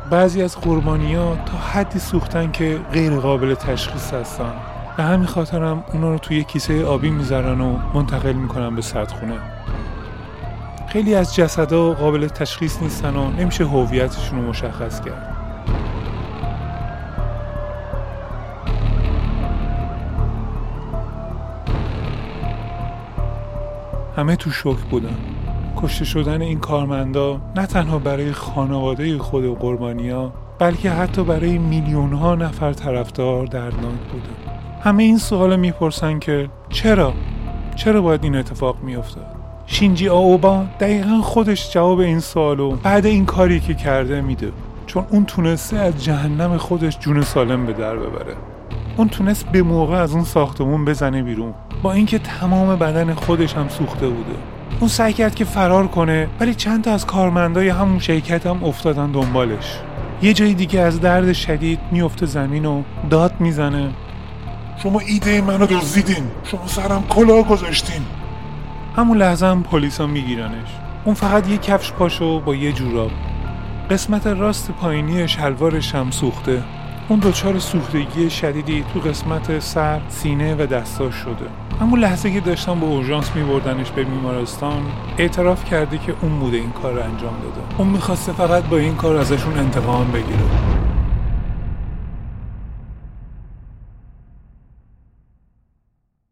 بعضی 0.10 0.42
از 0.42 0.58
قربانی 0.58 1.16
ها 1.16 1.38
تا 1.46 1.58
حدی 1.58 2.00
سوختن 2.00 2.52
که 2.52 2.80
غیر 2.94 3.20
قابل 3.20 3.54
تشخیص 3.54 4.14
هستن. 4.14 4.54
به 4.98 5.04
همین 5.04 5.28
خاطرم 5.28 5.84
اونا 5.94 6.12
رو 6.12 6.18
توی 6.18 6.44
کیسه 6.44 6.86
آبی 6.86 7.10
می‌ذارن 7.10 7.62
و 7.62 7.78
منتقل 7.94 8.34
می‌کنن 8.34 8.76
به 8.76 8.82
سردخونه. 8.82 9.61
خیلی 10.92 11.16
از 11.16 11.36
جسدها 11.36 11.94
قابل 11.94 12.28
تشخیص 12.28 12.82
نیستن 12.82 13.16
و 13.16 13.32
نمیشه 13.32 13.66
هویتشون 13.66 14.42
رو 14.42 14.50
مشخص 14.50 15.02
کرد. 15.02 15.36
همه 24.18 24.36
تو 24.36 24.52
شوک 24.52 24.78
بودن. 24.78 25.16
کشته 25.78 26.06
شدن 26.06 26.42
این 26.42 26.60
کارمندا 26.60 27.42
نه 27.56 27.66
تنها 27.66 28.00
برای 28.00 28.32
خانواده 28.32 29.18
خود 29.18 29.46
و 29.46 29.56
قربانیا 29.56 30.34
بلکه 30.60 30.92
حتی 30.92 31.24
برای 31.24 31.58
میلیون 31.58 32.14
ها 32.14 32.36
نفر 32.36 32.74
طرفدار 32.74 33.46
دردناک 33.46 34.00
بوده 34.12 34.30
همه 34.82 35.04
این 35.04 35.18
سوال 35.18 35.56
می‌پرسن 35.56 36.20
که 36.20 36.50
چرا؟ 36.70 37.14
چرا 37.76 38.02
باید 38.02 38.24
این 38.24 38.36
اتفاق 38.36 38.84
میافتاد؟ 38.84 39.41
شینجی 39.72 40.10
آوبا 40.10 40.64
دقیقا 40.80 41.22
خودش 41.22 41.74
جواب 41.74 42.00
این 42.00 42.20
سوالو 42.20 42.72
بعد 42.72 43.06
این 43.06 43.26
کاری 43.26 43.60
که 43.60 43.74
کرده 43.74 44.22
میده. 44.22 44.52
چون 44.86 45.06
اون 45.10 45.26
تونسته 45.26 45.78
از 45.78 46.04
جهنم 46.04 46.58
خودش 46.58 47.00
جون 47.00 47.22
سالم 47.22 47.66
به 47.66 47.74
در 47.74 47.96
ببره. 47.96 48.34
اون 48.98 49.10
تونست 49.10 49.46
به 49.46 49.64
موقع 49.64 49.98
از 49.98 50.14
اون 50.14 50.24
ساختمون 50.24 50.86
بزنه 50.86 51.24
بیرون. 51.24 51.54
با 51.84 51.92
اینکه 51.92 52.20
تمام 52.20 52.76
بدن 52.76 53.14
خودش 53.14 53.54
هم 53.54 53.70
سوخته 53.70 54.08
بوده. 54.08 54.36
اون 54.80 54.90
سعی 54.90 55.14
کرد 55.14 55.36
که 55.36 55.46
فرار 55.46 55.88
کنه 55.88 56.28
ولی 56.40 56.56
چند 56.56 56.84
تا 56.84 56.92
از 56.92 57.06
کارمندای 57.06 57.70
همون 57.70 58.00
شرکت 58.00 58.48
هم 58.48 58.64
افتادن 58.64 59.12
دنبالش. 59.12 59.80
یه 60.22 60.34
جای 60.34 60.54
دیگه 60.54 60.80
از 60.80 61.02
درد 61.02 61.34
شدید 61.34 61.80
میفته 61.92 62.26
زمین 62.26 62.66
و 62.66 62.82
داد 63.10 63.34
می‌زنه. 63.40 63.90
شما 64.84 65.00
ایده 65.00 65.42
منو 65.42 65.66
دزدیدین. 65.66 66.24
شما 66.44 66.68
سرم 66.68 67.04
کلاه 67.10 67.48
گذاشتین. 67.48 68.02
همون 68.96 69.18
لحظه 69.18 69.46
هم 69.46 69.64
پلیسا 69.64 70.08
میگیرنش. 70.08 70.68
اون 71.06 71.16
فقط 71.16 71.50
یه 71.50 71.58
کفش 71.58 71.92
پاشو 71.92 72.40
با 72.40 72.56
یه 72.56 72.72
جوراب. 72.72 73.12
قسمت 73.92 74.28
راست 74.28 74.72
پایینی 74.72 75.28
شلوارش 75.28 75.96
هم 75.96 76.12
سوخته. 76.12 76.64
اون 77.08 77.20
دچار 77.20 77.60
سوختگی 77.60 78.30
شدیدی 78.30 78.84
تو 78.94 79.00
قسمت 79.00 79.60
سر، 79.60 80.02
سینه 80.10 80.56
و 80.56 80.66
دستاش 80.66 81.16
شده. 81.16 81.46
همون 81.82 82.00
لحظه 82.00 82.32
که 82.32 82.40
داشتن 82.40 82.80
با 82.80 82.88
اورژانس 82.88 83.36
میبردنش 83.36 83.92
به 83.92 84.04
بیمارستان 84.04 84.82
اعتراف 85.18 85.66
کرده 85.66 85.98
که 85.98 86.14
اون 86.22 86.40
بوده 86.40 86.58
این 86.58 86.72
کار 86.72 86.94
رو 86.94 87.00
انجام 87.00 87.34
داده. 87.42 87.62
اون 87.78 87.88
می‌خواسته 87.88 88.32
فقط 88.32 88.64
با 88.64 88.78
این 88.78 88.96
کار 88.96 89.16
ازشون 89.16 89.58
انتقام 89.58 90.12
بگیره. 90.12 90.46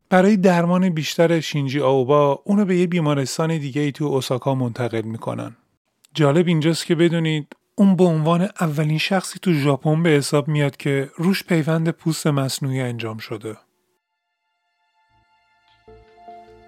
برای 0.10 0.38
درمان 0.38 0.90
بیشتر 0.90 1.40
شینجی 1.40 1.80
آوبا 1.80 2.42
اونو 2.46 2.66
به 2.66 2.78
یه 2.78 2.88
بیمارستان 2.88 3.58
دیگه 3.58 3.82
ای 3.82 3.92
تو 3.92 4.06
اوساکا 4.06 4.56
منتقل 4.56 5.02
می‌کنن. 5.02 5.56
جالب 6.14 6.48
اینجاست 6.48 6.86
که 6.86 6.96
بدونید 6.96 7.56
اون 7.76 7.96
به 7.96 8.04
عنوان 8.04 8.50
اولین 8.62 8.98
شخصی 8.98 9.40
تو 9.42 9.54
ژاپن 9.54 10.04
به 10.04 10.10
حساب 10.10 10.48
میاد 10.48 10.78
که 10.78 11.10
روش 11.16 11.44
پیوند 11.44 11.90
پوست 11.90 12.28
مصنوعی 12.28 12.82
انجام 12.82 13.18
شده. 13.18 13.58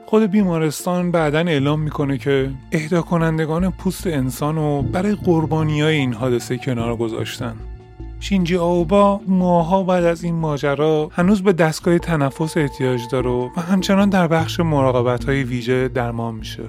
خود 0.06 0.24
بیمارستان 0.24 1.12
بعدا 1.12 1.40
اعلام 1.40 1.80
می‌کنه 1.80 2.18
که 2.18 2.52
اهدا 2.72 3.02
کنندگان 3.02 3.72
پوست 3.72 4.08
انسان 4.08 4.56
رو 4.56 4.82
برای 4.82 5.16
قربانی 5.16 5.82
های 5.82 5.96
این 5.96 6.14
حادثه 6.14 6.58
کنار 6.58 6.96
گذاشتن. 6.96 7.56
شینجی 8.22 8.58
آوبا 8.58 9.22
ماها 9.28 9.84
بعد 9.84 10.04
از 10.04 10.24
این 10.24 10.36
ماجرا 10.36 11.10
هنوز 11.14 11.44
به 11.44 11.54
دستگاه 11.54 12.00
تنفس 12.00 12.58
احتیاج 12.58 13.02
داره 13.12 13.30
و 13.30 13.50
همچنان 13.72 14.10
در 14.10 14.28
بخش 14.28 14.60
مراقبت 14.60 15.24
های 15.24 15.44
ویژه 15.44 15.88
درمان 15.88 16.36
میشه. 16.36 16.64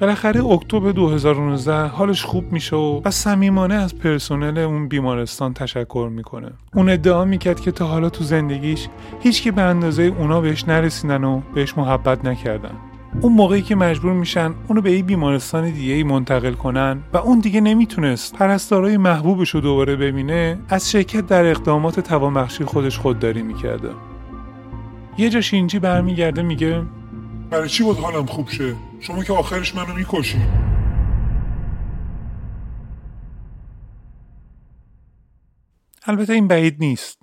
بالاخره 0.00 0.46
اکتبر 0.46 0.92
2019 0.92 1.86
حالش 1.86 2.24
خوب 2.24 2.52
میشه 2.52 2.76
و, 2.76 3.00
و 3.04 3.10
صمیمانه 3.10 3.74
از 3.74 3.98
پرسنل 3.98 4.58
اون 4.58 4.88
بیمارستان 4.88 5.54
تشکر 5.54 6.08
می‌کنه. 6.12 6.50
اون 6.74 6.88
ادعا 6.88 7.24
می‌کرد 7.24 7.60
که 7.60 7.70
تا 7.70 7.86
حالا 7.86 8.10
تو 8.10 8.24
زندگیش 8.24 8.88
هیچ 9.20 9.42
که 9.42 9.52
به 9.52 9.62
اندازه 9.62 10.02
اونا 10.02 10.40
بهش 10.40 10.68
نرسیدن 10.68 11.24
و 11.24 11.40
بهش 11.54 11.78
محبت 11.78 12.24
نکردن. 12.24 12.74
اون 13.20 13.32
موقعی 13.32 13.62
که 13.62 13.74
مجبور 13.74 14.12
میشن 14.12 14.54
اونو 14.68 14.80
به 14.80 14.92
یه 14.92 15.02
بیمارستان 15.02 15.70
دیگه 15.70 15.94
ای 15.94 16.02
منتقل 16.02 16.52
کنن 16.52 17.02
و 17.12 17.16
اون 17.16 17.40
دیگه 17.40 17.60
نمی‌تونست 17.60 18.34
پرستارای 18.34 18.96
محبوبش 18.96 19.50
رو 19.50 19.60
دوباره 19.60 19.96
ببینه 19.96 20.58
از 20.68 20.90
شرکت 20.90 21.26
در 21.26 21.44
اقدامات 21.44 22.00
توانبخشی 22.00 22.64
خودش 22.64 22.98
خودداری 22.98 23.42
می‌کرده. 23.42 23.90
یه 25.18 25.30
جا 25.30 25.40
شینجی 25.40 25.78
برمیگرده 25.78 26.42
میگه 26.42 26.82
برای 27.50 27.68
چی 27.68 27.82
بود 27.82 27.98
حالم 27.98 28.26
خوب 28.26 28.48
شه؟ 28.48 28.74
شما 29.00 29.24
که 29.24 29.32
آخرش 29.32 29.74
منو 29.74 29.94
می‌کشی. 29.94 30.38
البته 36.06 36.32
این 36.32 36.48
بعید 36.48 36.76
نیست. 36.80 37.18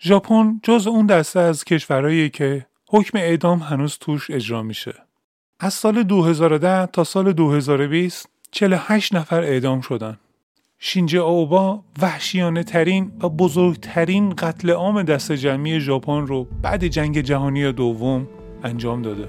ژاپن 0.00 0.60
جز 0.62 0.86
اون 0.86 1.06
دسته 1.06 1.40
از 1.40 1.64
کشورهایی 1.64 2.30
که 2.30 2.66
حکم 2.88 3.18
اعدام 3.18 3.58
هنوز 3.58 3.98
توش 3.98 4.30
اجرا 4.30 4.62
میشه. 4.62 4.94
از 5.60 5.74
سال 5.74 6.02
2010 6.02 6.86
تا 6.86 7.04
سال 7.04 7.32
2020 7.32 8.28
48 8.50 9.14
نفر 9.14 9.42
اعدام 9.42 9.80
شدن. 9.80 10.16
شینجی 10.78 11.18
اوبا 11.18 11.84
وحشیانه 12.02 12.62
ترین 12.62 13.12
و 13.22 13.28
بزرگترین 13.28 14.34
قتل 14.38 14.70
عام 14.70 15.02
دست 15.02 15.32
جمعی 15.32 15.80
ژاپن 15.80 16.26
رو 16.26 16.44
بعد 16.62 16.86
جنگ 16.86 17.20
جهانی 17.20 17.72
دوم 17.72 18.28
انجام 18.64 19.02
داده 19.02 19.28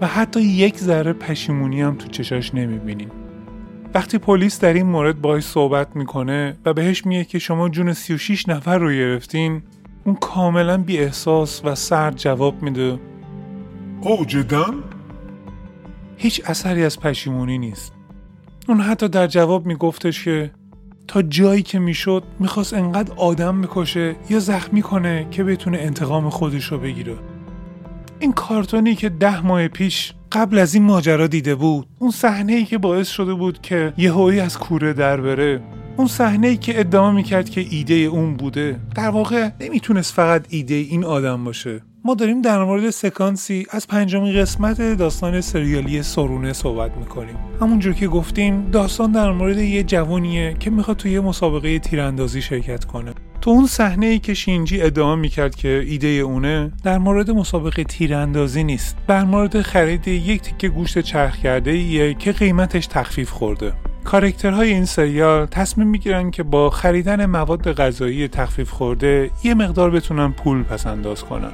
و 0.00 0.06
حتی 0.06 0.40
یک 0.40 0.78
ذره 0.78 1.12
پشیمونی 1.12 1.82
هم 1.82 1.94
تو 1.94 2.08
چشاش 2.08 2.54
نمی‌بینیم. 2.54 3.10
وقتی 3.94 4.18
پلیس 4.18 4.60
در 4.60 4.72
این 4.72 4.86
مورد 4.86 5.20
باهاش 5.20 5.44
صحبت 5.44 5.96
می‌کنه 5.96 6.56
و 6.64 6.74
بهش 6.74 7.06
میگه 7.06 7.24
که 7.24 7.38
شما 7.38 7.68
جون 7.68 7.92
36 7.92 8.48
نفر 8.48 8.78
رو 8.78 8.92
گرفتین 8.92 9.62
اون 10.04 10.14
کاملا 10.14 10.78
بی 10.78 10.98
احساس 10.98 11.64
و 11.64 11.74
سرد 11.74 12.16
جواب 12.16 12.62
میده 12.62 12.98
او 14.00 14.24
جدا؟ 14.24 14.74
هیچ 16.20 16.42
اثری 16.44 16.84
از 16.84 17.00
پشیمونی 17.00 17.58
نیست. 17.58 17.92
اون 18.68 18.80
حتی 18.80 19.08
در 19.08 19.26
جواب 19.26 19.66
میگفتش 19.66 20.24
که 20.24 20.50
تا 21.08 21.22
جایی 21.22 21.62
که 21.62 21.78
می‌شد 21.78 22.22
می‌خواست 22.38 22.74
انقدر 22.74 23.12
آدم 23.16 23.62
بکشه 23.62 24.16
یا 24.30 24.38
زخمی 24.38 24.82
کنه 24.82 25.26
که 25.30 25.44
بتونه 25.44 25.78
انتقام 25.78 26.30
خودش 26.30 26.64
رو 26.64 26.78
بگیره. 26.78 27.14
این 28.18 28.32
کارتونی 28.32 28.94
که 28.94 29.08
ده 29.08 29.46
ماه 29.46 29.68
پیش 29.68 30.12
قبل 30.32 30.58
از 30.58 30.74
این 30.74 30.82
ماجرا 30.82 31.26
دیده 31.26 31.54
بود 31.54 31.86
اون 31.98 32.10
صحنه 32.10 32.52
ای 32.52 32.64
که 32.64 32.78
باعث 32.78 33.08
شده 33.08 33.34
بود 33.34 33.62
که 33.62 33.92
یهویی 33.96 34.40
از 34.40 34.58
کوره 34.58 34.92
در 34.92 35.20
بره 35.20 35.60
اون 35.96 36.06
صحنه 36.06 36.46
ای 36.46 36.56
که 36.56 36.80
ادعا 36.80 37.12
می‌کرد 37.12 37.50
که 37.50 37.66
ایده 37.70 37.94
اون 37.94 38.34
بوده 38.34 38.80
در 38.94 39.08
واقع 39.08 39.50
نمی‌تونست 39.60 40.14
فقط 40.14 40.46
ایده 40.48 40.74
این 40.74 41.04
آدم 41.04 41.44
باشه. 41.44 41.82
ما 42.04 42.14
داریم 42.14 42.42
در 42.42 42.64
مورد 42.64 42.90
سکانسی 42.90 43.66
از 43.70 43.86
پنجمین 43.86 44.40
قسمت 44.40 44.80
داستان 44.80 45.40
سریالی 45.40 46.02
سرونه 46.02 46.52
صحبت 46.52 46.96
می‌کنیم. 46.96 47.36
همونجور 47.60 47.92
که 47.92 48.08
گفتیم 48.08 48.70
داستان 48.70 49.12
در 49.12 49.32
مورد 49.32 49.58
یه 49.58 49.82
جوانیه 49.82 50.56
که 50.60 50.70
می‌خواد 50.70 50.96
توی 50.96 51.10
یه 51.12 51.20
مسابقه 51.20 51.78
تیراندازی 51.78 52.42
شرکت 52.42 52.84
کنه. 52.84 53.14
تو 53.40 53.50
اون 53.50 53.66
صحنه 53.66 54.06
ای 54.06 54.18
که 54.18 54.34
شینجی 54.34 54.82
ادعا 54.82 55.16
می‌کرد 55.16 55.54
که 55.54 55.84
ایده 55.86 56.08
اونه 56.08 56.72
در 56.84 56.98
مورد 56.98 57.30
مسابقه 57.30 57.84
تیراندازی 57.84 58.64
نیست. 58.64 58.96
در 59.08 59.24
مورد 59.24 59.62
خرید 59.62 60.08
یک 60.08 60.42
تیکه 60.42 60.68
گوشت 60.68 60.98
چرخ 61.00 61.36
کرده 61.36 61.70
ایه 61.70 62.14
که 62.14 62.32
قیمتش 62.32 62.86
تخفیف 62.86 63.30
خورده. 63.30 63.72
کارکترهای 64.04 64.72
این 64.72 64.84
سریال 64.84 65.46
تصمیم 65.46 65.86
می‌گیرن 65.86 66.30
که 66.30 66.42
با 66.42 66.70
خریدن 66.70 67.26
مواد 67.26 67.72
غذایی 67.72 68.28
تخفیف 68.28 68.70
خورده 68.70 69.30
یه 69.44 69.54
مقدار 69.54 69.90
بتونن 69.90 70.32
پول 70.32 70.62
پس 70.62 70.86
انداز 70.86 71.24
کنن. 71.24 71.52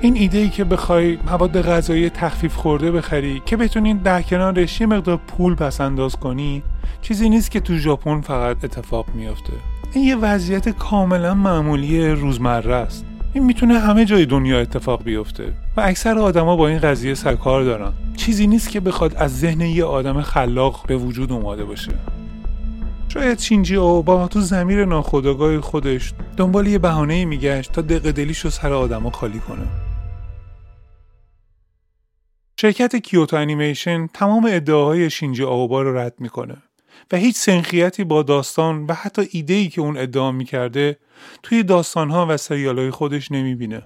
این 0.00 0.16
ایده 0.16 0.38
ای 0.38 0.48
که 0.48 0.64
بخوای 0.64 1.18
مواد 1.26 1.62
غذایی 1.62 2.10
تخفیف 2.10 2.54
خورده 2.54 2.90
بخری 2.92 3.42
که 3.46 3.56
بتونین 3.56 3.96
در 3.96 4.22
کنارش 4.22 4.80
یه 4.80 4.86
مقدار 4.86 5.16
پول 5.16 5.54
پس 5.54 5.80
انداز 5.80 6.16
کنی 6.16 6.62
چیزی 7.02 7.28
نیست 7.28 7.50
که 7.50 7.60
تو 7.60 7.76
ژاپن 7.76 8.20
فقط 8.20 8.64
اتفاق 8.64 9.06
میافته. 9.14 9.52
این 9.92 10.04
یه 10.04 10.16
وضعیت 10.16 10.68
کاملا 10.68 11.34
معمولی 11.34 12.08
روزمره 12.08 12.74
است. 12.74 13.04
این 13.32 13.44
می‌تونه 13.44 13.78
همه 13.78 14.04
جای 14.04 14.26
دنیا 14.26 14.60
اتفاق 14.60 15.02
بیفته 15.02 15.52
و 15.76 15.80
اکثر 15.80 16.18
آدما 16.18 16.56
با 16.56 16.68
این 16.68 16.78
قضیه 16.78 17.14
سرکار 17.14 17.64
دارن. 17.64 17.92
چیزی 18.16 18.46
نیست 18.46 18.70
که 18.70 18.80
بخواد 18.80 19.14
از 19.16 19.38
ذهن 19.38 19.60
یه 19.60 19.84
آدم 19.84 20.22
خلاق 20.22 20.86
به 20.86 20.96
وجود 20.96 21.32
اومده 21.32 21.64
باشه. 21.64 21.92
شاید 23.08 23.38
شینجی 23.38 23.76
اوبا 23.76 24.28
تو 24.28 24.40
زمیر 24.40 24.84
ناخودآگاه 24.84 25.60
خودش 25.60 26.12
دنبال 26.36 26.66
یه 26.66 26.78
بهانه 26.78 27.24
میگشت 27.24 27.72
تا 27.72 27.82
دق 27.82 28.18
رو 28.44 28.50
سر 28.50 28.72
آدما 28.72 29.10
خالی 29.10 29.38
کنه. 29.38 29.85
شرکت 32.60 32.96
کیوتو 32.96 33.36
انیمیشن 33.36 34.06
تمام 34.06 34.48
ادعاهای 34.50 35.10
شینجی 35.10 35.44
آوبا 35.44 35.82
رو 35.82 35.98
رد 35.98 36.14
می‌کنه 36.18 36.56
و 37.12 37.16
هیچ 37.16 37.36
سنخیتی 37.36 38.04
با 38.04 38.22
داستان 38.22 38.86
و 38.86 38.92
حتی 38.92 39.28
ایده‌ای 39.30 39.68
که 39.68 39.80
اون 39.80 39.96
ادعا 39.96 40.32
می‌کرده 40.32 40.96
توی 41.42 41.62
داستانها 41.62 42.26
و 42.28 42.36
سریالهای 42.36 42.90
خودش 42.90 43.32
نمی‌بینه. 43.32 43.82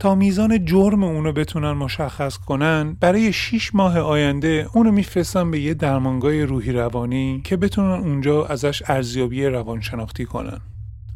تا 0.00 0.14
میزان 0.14 0.64
جرم 0.64 1.04
اونو 1.04 1.32
بتونن 1.32 1.72
مشخص 1.72 2.36
کنن 2.36 2.96
برای 3.00 3.32
6 3.32 3.74
ماه 3.74 3.98
آینده 3.98 4.68
اونو 4.74 4.92
میفرستن 4.92 5.50
به 5.50 5.60
یه 5.60 5.74
درمانگاه 5.74 6.44
روحی 6.44 6.72
روانی 6.72 7.40
که 7.44 7.56
بتونن 7.56 8.00
اونجا 8.00 8.46
ازش 8.46 8.82
ارزیابی 8.86 9.46
روانشناختی 9.46 10.24
کنن. 10.24 10.60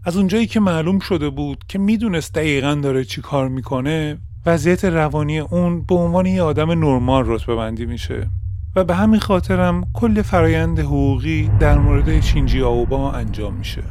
از 0.05 0.17
اونجایی 0.17 0.47
که 0.47 0.61
معلوم 0.61 0.99
شده 0.99 1.31
بود 1.31 1.65
که 1.69 1.79
می‌دونست 1.79 2.35
دقیقا 2.35 2.75
داره 2.75 3.05
چی 3.05 3.21
کار 3.21 3.49
می‌کنه 3.49 4.19
وضعیت 4.47 4.85
روانی 4.85 5.39
اون 5.39 5.83
به 5.83 5.95
عنوان 5.95 6.27
یه 6.27 6.43
آدم 6.43 6.71
نرمال 6.71 7.25
رتبه 7.27 7.57
بندی 7.57 7.87
میشه 7.87 8.31
و 8.77 8.85
به 8.85 8.95
همین 8.95 9.21
خاطرم 9.21 9.85
کل 9.95 10.23
فرایند 10.23 10.79
حقوقی 10.79 11.51
در 11.61 11.79
مورد 11.79 12.21
شینجی 12.21 12.63
آوبا 12.63 13.13
انجام 13.13 13.55
میشه 13.55 13.83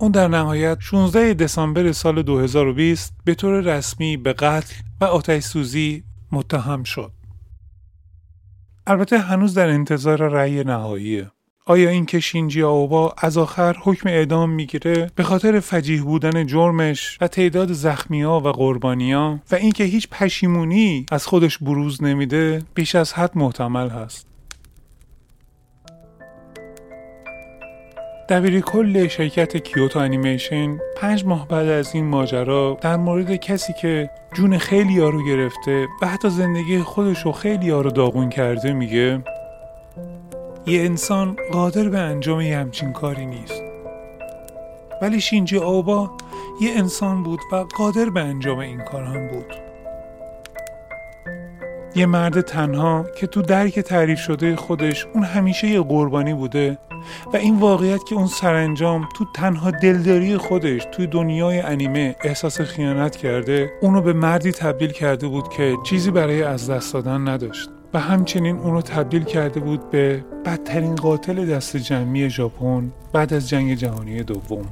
اون 0.00 0.10
در 0.10 0.28
نهایت 0.28 0.78
16 0.80 1.34
دسامبر 1.34 1.92
سال 1.92 2.22
2020 2.22 3.14
به 3.24 3.34
طور 3.34 3.60
رسمی 3.60 4.16
به 4.16 4.32
قتل 4.32 4.74
و 5.00 5.04
آتش 5.04 5.42
سوزی 5.42 6.04
متهم 6.32 6.84
شد. 6.84 7.12
البته 8.86 9.18
هنوز 9.18 9.54
در 9.54 9.68
انتظار 9.68 10.28
رأی 10.28 10.64
نهاییه. 10.64 11.30
آیا 11.68 11.90
این 11.90 12.06
که 12.06 12.20
شینجی 12.20 12.62
آوبا 12.62 13.14
از 13.18 13.38
آخر 13.38 13.76
حکم 13.82 14.08
اعدام 14.08 14.50
می‌گیره 14.50 15.10
به 15.14 15.22
خاطر 15.22 15.60
فجیح 15.60 16.02
بودن 16.02 16.46
جرمش 16.46 17.18
و 17.20 17.28
تعداد 17.28 17.72
زخمیا 17.72 18.40
و 18.44 18.48
قربانیا 18.48 19.38
و 19.50 19.54
اینکه 19.54 19.84
هیچ 19.84 20.08
پشیمونی 20.08 21.06
از 21.12 21.26
خودش 21.26 21.58
بروز 21.58 22.02
نمیده 22.02 22.62
بیش 22.74 22.94
از 22.94 23.12
حد 23.12 23.30
محتمل 23.34 23.88
هست. 23.88 24.26
دبیر 28.28 28.60
کل 28.60 29.08
شرکت 29.08 29.56
کیوتو 29.56 29.98
انیمیشن 29.98 30.78
پنج 30.96 31.24
ماه 31.24 31.48
بعد 31.48 31.68
از 31.68 31.94
این 31.94 32.04
ماجرا 32.04 32.78
در 32.80 32.96
مورد 32.96 33.36
کسی 33.36 33.72
که 33.72 34.10
جون 34.34 34.58
خیلی 34.58 34.92
یارو 34.92 35.24
گرفته 35.24 35.86
و 36.02 36.06
حتی 36.06 36.30
زندگی 36.30 36.78
خودش 36.78 37.22
رو 37.22 37.32
خیلی 37.32 37.68
داغون 37.68 38.28
کرده 38.28 38.72
میگه 38.72 39.22
یه 40.68 40.80
انسان 40.80 41.36
قادر 41.52 41.88
به 41.88 41.98
انجام 41.98 42.40
یه 42.40 42.58
همچین 42.58 42.92
کاری 42.92 43.26
نیست. 43.26 43.62
ولی 45.02 45.20
شینجی 45.20 45.58
آبا 45.58 46.10
یه 46.60 46.70
انسان 46.76 47.22
بود 47.22 47.40
و 47.52 47.56
قادر 47.56 48.10
به 48.10 48.20
انجام 48.20 48.58
این 48.58 48.80
کار 48.80 49.02
هم 49.02 49.28
بود. 49.28 49.54
یه 51.94 52.06
مرد 52.06 52.40
تنها 52.40 53.04
که 53.16 53.26
تو 53.26 53.42
درک 53.42 53.80
تعریف 53.80 54.18
شده 54.18 54.56
خودش 54.56 55.06
اون 55.14 55.24
همیشه 55.24 55.68
یه 55.68 55.80
قربانی 55.80 56.34
بوده 56.34 56.78
و 57.32 57.36
این 57.36 57.58
واقعیت 57.58 58.04
که 58.04 58.14
اون 58.14 58.26
سرانجام 58.26 59.08
تو 59.16 59.24
تنها 59.34 59.70
دلداری 59.70 60.36
خودش 60.36 60.86
توی 60.92 61.06
دنیای 61.06 61.60
انیمه 61.60 62.16
احساس 62.24 62.60
خیانت 62.60 63.16
کرده 63.16 63.72
اونو 63.80 64.02
به 64.02 64.12
مردی 64.12 64.52
تبدیل 64.52 64.92
کرده 64.92 65.28
بود 65.28 65.48
که 65.48 65.76
چیزی 65.84 66.10
برای 66.10 66.42
از 66.42 66.70
دست 66.70 66.92
دادن 66.92 67.28
نداشت. 67.28 67.70
و 67.96 67.98
همچنین 67.98 68.56
اونو 68.56 68.82
تبدیل 68.82 69.24
کرده 69.24 69.60
بود 69.60 69.90
به 69.90 70.24
بدترین 70.44 70.94
قاتل 70.94 71.46
دست 71.46 71.76
جمعی 71.76 72.30
ژاپن 72.30 72.92
بعد 73.12 73.34
از 73.34 73.48
جنگ 73.48 73.74
جهانی 73.74 74.22
دوم. 74.22 74.66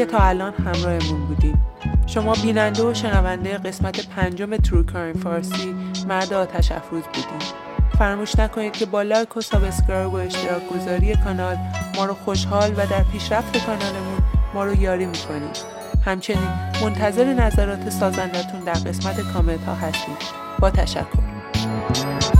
که 0.00 0.06
تا 0.06 0.18
الان 0.18 0.54
همراهمون 0.54 1.26
بودیم. 1.26 1.62
شما 2.06 2.34
بیننده 2.34 2.82
و 2.82 2.94
شنونده 2.94 3.58
قسمت 3.58 4.08
پنجم 4.08 4.56
True 4.56 4.82
Crime 4.82 5.14
فارسی 5.14 5.74
مرد 6.08 6.32
آتش 6.32 6.72
افروز 6.72 7.02
بودیم. 7.02 7.48
فراموش 7.98 8.38
نکنید 8.38 8.72
که 8.72 8.86
با 8.86 9.02
لایک 9.02 9.36
و 9.36 9.40
subscribe 9.40 10.12
و 10.12 10.16
اشتراک 10.16 10.62
گذاری 10.68 11.16
کانال 11.16 11.56
ما 11.96 12.04
رو 12.04 12.14
خوشحال 12.14 12.72
و 12.72 12.86
در 12.86 13.02
پیشرفت 13.12 13.66
کانالمون 13.66 14.18
ما 14.54 14.64
رو 14.64 14.74
یاری 14.74 15.06
می‌کنید. 15.06 15.56
همچنین 16.06 16.48
منتظر 16.82 17.24
نظرات 17.24 17.90
سازندتون 17.90 18.60
در 18.60 18.72
قسمت 18.72 19.20
کامنت 19.32 19.64
ها 19.64 19.74
هستیم 19.74 20.16
با 20.60 20.70
تشکر. 20.70 22.39